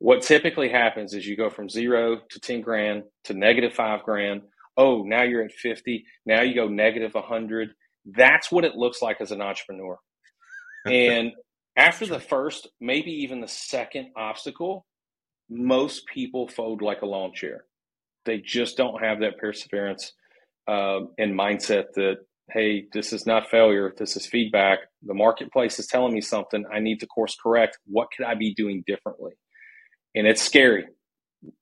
[0.01, 4.41] What typically happens is you go from zero to 10 grand to negative five grand.
[4.79, 6.05] Oh, now you're at 50.
[6.25, 7.69] Now you go negative 100.
[8.07, 9.99] That's what it looks like as an entrepreneur.
[10.87, 11.33] And
[11.77, 14.87] after the first, maybe even the second obstacle,
[15.51, 17.65] most people fold like a lawn chair.
[18.25, 20.15] They just don't have that perseverance
[20.67, 22.17] uh, and mindset that,
[22.51, 23.93] hey, this is not failure.
[23.99, 24.79] This is feedback.
[25.03, 26.65] The marketplace is telling me something.
[26.73, 27.77] I need to course correct.
[27.85, 29.33] What could I be doing differently?
[30.15, 30.87] And it's scary.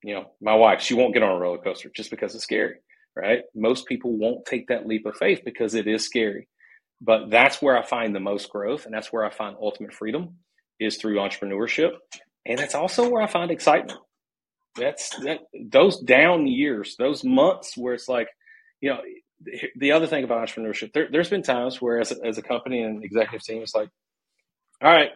[0.03, 2.75] You know, my wife, she won't get on a roller coaster just because it's scary
[3.19, 3.43] right?
[3.55, 6.47] Most people won't take that leap of faith because it is scary.
[7.01, 10.35] But that's where I find the most growth and that's where I find ultimate freedom
[10.79, 11.91] is through entrepreneurship.
[12.45, 13.99] And that's also where I find excitement.
[14.75, 18.27] That's that those down years, those months where it's like,
[18.81, 19.01] you know,
[19.77, 22.81] the other thing about entrepreneurship, there, has been times where as a, as a company
[22.81, 23.89] and executive team, it's like,
[24.81, 25.11] all right,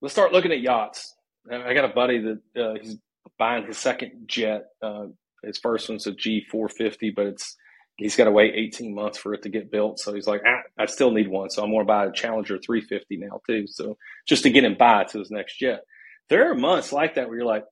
[0.00, 1.14] let's start looking at yachts.
[1.52, 2.96] I got a buddy that uh, he's
[3.38, 4.64] buying his second jet.
[4.82, 5.06] Uh,
[5.42, 7.56] his first one's a G450, but it's
[7.96, 9.98] he's got to wait 18 months for it to get built.
[9.98, 11.50] So he's like, ah, I still need one.
[11.50, 13.66] So I'm going to buy a Challenger 350 now too.
[13.66, 15.80] So just to get him by to his next jet.
[16.28, 17.64] There are months like that where you're like,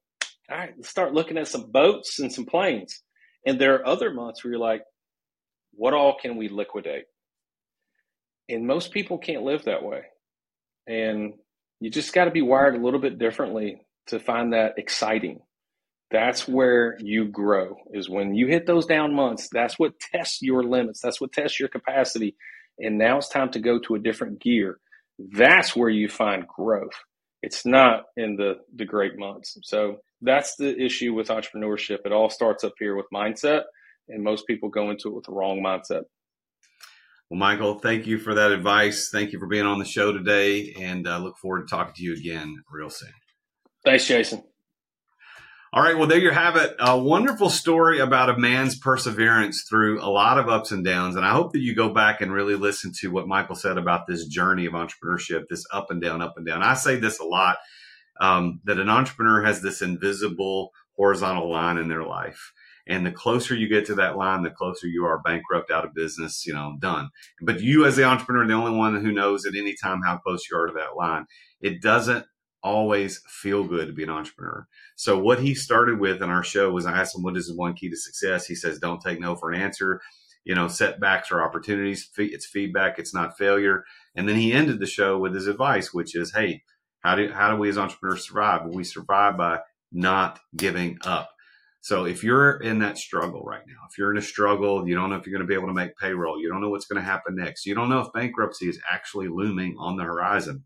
[0.51, 3.03] all right, let's start looking at some boats and some planes.
[3.47, 4.83] And there are other months where you're like,
[5.73, 7.05] what all can we liquidate?
[8.49, 10.03] And most people can't live that way.
[10.87, 11.35] And
[11.85, 15.41] you just got to be wired a little bit differently to find that exciting.
[16.11, 19.51] That's where you grow, is when you hit those down months.
[19.53, 21.03] That's what tests your limits.
[21.03, 22.37] That's what tests your capacity.
[22.79, 24.79] And now it's time to go to a different gear.
[25.19, 26.95] That's where you find growth.
[27.43, 29.59] It's not in the, the great months.
[29.65, 31.99] So that's the issue with entrepreneurship.
[32.07, 33.65] It all starts up here with mindset,
[34.09, 36.05] and most people go into it with the wrong mindset.
[37.35, 39.09] Well, Michael, thank you for that advice.
[39.11, 42.03] Thank you for being on the show today, and uh, look forward to talking to
[42.05, 43.11] you again real soon.
[43.85, 44.45] Thanks, Jason.
[45.73, 46.77] All right, well, there you have it.
[46.79, 51.17] A wonderful story about a man's perseverance through a lot of ups and downs.
[51.17, 54.07] And I hope that you go back and really listen to what Michael said about
[54.07, 56.63] this journey of entrepreneurship, this up and down, up and down.
[56.63, 57.57] I say this a lot
[58.21, 62.53] um, that an entrepreneur has this invisible horizontal line in their life.
[62.87, 65.95] And the closer you get to that line, the closer you are bankrupt, out of
[65.95, 67.09] business, you know, done.
[67.41, 70.43] But you, as the entrepreneur, the only one who knows at any time how close
[70.51, 71.27] you are to that line.
[71.61, 72.27] It doesn't
[72.63, 74.67] always feel good to be an entrepreneur.
[74.97, 77.75] So what he started with in our show was I asked him, what is one
[77.75, 78.47] key to success?
[78.47, 80.01] He says, don't take no for an answer.
[80.45, 82.11] You know, setbacks are opportunities.
[82.19, 82.99] It's feedback.
[82.99, 83.85] It's not failure.
[84.15, 86.63] And then he ended the show with his advice, which is, Hey,
[87.01, 88.67] how do, how do we as entrepreneurs survive?
[88.67, 89.61] We survive by
[89.93, 91.31] not giving up.
[91.85, 95.11] So if you're in that struggle right now, if you're in a struggle, you don't
[95.11, 96.99] know if you're going to be able to make payroll, you don't know what's going
[96.99, 100.65] to happen next, you don't know if bankruptcy is actually looming on the horizon,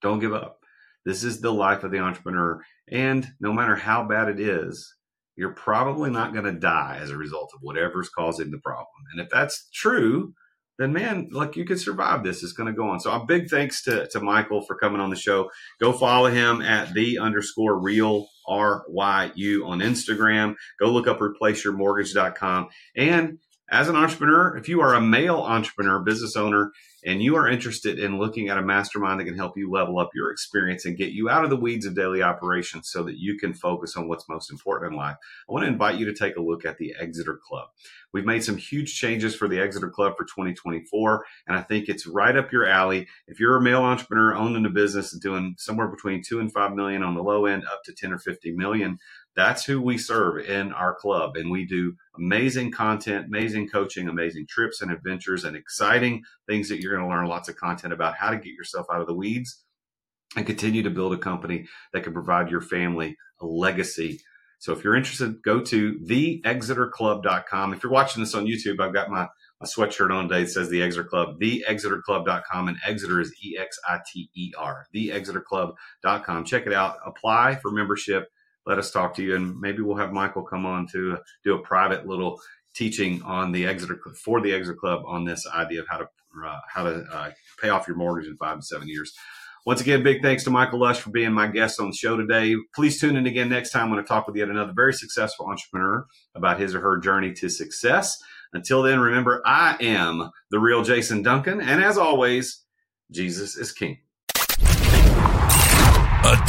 [0.00, 0.60] don't give up.
[1.04, 2.62] This is the life of the entrepreneur.
[2.88, 4.94] And no matter how bad it is,
[5.34, 8.86] you're probably not going to die as a result of whatever's causing the problem.
[9.10, 10.34] And if that's true,
[10.78, 12.44] then man, like you could survive this.
[12.44, 13.00] It's going to go on.
[13.00, 15.50] So a big thanks to, to Michael for coming on the show.
[15.80, 20.54] Go follow him at the underscore real RYU on Instagram.
[20.80, 22.68] Go look up replaceyourmortgage.com.
[22.96, 23.38] And
[23.70, 26.72] as an entrepreneur, if you are a male entrepreneur, business owner,
[27.04, 30.10] and you are interested in looking at a mastermind that can help you level up
[30.14, 33.36] your experience and get you out of the weeds of daily operations so that you
[33.36, 35.16] can focus on what's most important in life,
[35.48, 37.68] I want to invite you to take a look at the Exiter Club.
[38.12, 42.06] We've made some huge changes for the Exiter Club for 2024, and I think it's
[42.06, 43.08] right up your alley.
[43.26, 46.74] If you're a male entrepreneur owning a business and doing somewhere between two and five
[46.74, 48.98] million on the low end, up to 10 or 50 million,
[49.34, 51.36] that's who we serve in our club.
[51.36, 56.80] And we do amazing content, amazing coaching, amazing trips and adventures, and exciting things that
[56.80, 59.14] you're going to learn lots of content about how to get yourself out of the
[59.14, 59.64] weeds
[60.36, 64.20] and continue to build a company that can provide your family a legacy.
[64.58, 67.74] So if you're interested, go to theexiterclub.com.
[67.74, 69.26] If you're watching this on YouTube, I've got my,
[69.60, 70.42] my sweatshirt on today.
[70.42, 74.86] It says the Exiter Club, theexiterclub.com, and Exiter is E X I T E R,
[74.94, 76.44] theexiterclub.com.
[76.44, 76.98] Check it out.
[77.04, 78.28] Apply for membership
[78.66, 81.62] let us talk to you, and maybe we'll have Michael come on to do a
[81.62, 82.40] private little
[82.74, 86.08] teaching on the Exiter for the Exiter Club on this idea of how to
[86.44, 89.12] uh, how to uh, pay off your mortgage in five to seven years.
[89.64, 92.56] Once again, big thanks to Michael Lush for being my guest on the show today.
[92.74, 96.04] Please tune in again next time when I talk with yet another very successful entrepreneur
[96.34, 98.18] about his or her journey to success.
[98.52, 101.60] Until then, remember, I am the real Jason Duncan.
[101.60, 102.64] And as always,
[103.12, 103.98] Jesus is King.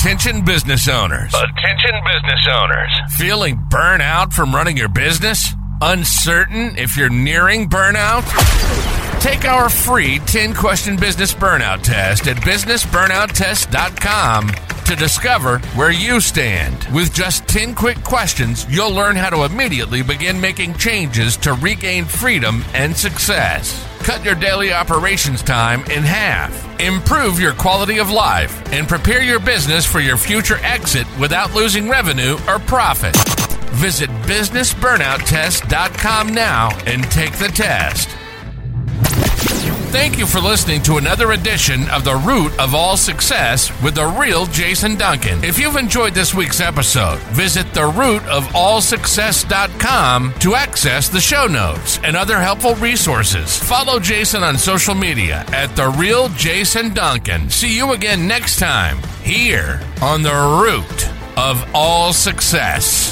[0.04, 1.34] Attention business owners.
[1.34, 2.90] Attention business owners.
[3.16, 5.54] Feeling burnout from running your business?
[5.82, 8.93] Uncertain if you're nearing burnout?
[9.24, 14.52] Take our free 10 question business burnout test at businessburnouttest.com
[14.84, 16.84] to discover where you stand.
[16.94, 22.04] With just 10 quick questions, you'll learn how to immediately begin making changes to regain
[22.04, 23.88] freedom and success.
[24.00, 26.82] Cut your daily operations time in half.
[26.82, 31.88] Improve your quality of life and prepare your business for your future exit without losing
[31.88, 33.16] revenue or profit.
[33.76, 38.10] Visit businessburnouttest.com now and take the test.
[39.94, 44.08] Thank you for listening to another edition of The Root of All Success with the
[44.08, 45.44] real Jason Duncan.
[45.44, 52.40] If you've enjoyed this week's episode, visit therootofallsuccess.com to access the show notes and other
[52.40, 53.56] helpful resources.
[53.56, 57.52] Follow Jason on social media at The Real Jason Duncan.
[57.52, 63.12] See you again next time here on The Root of All Success.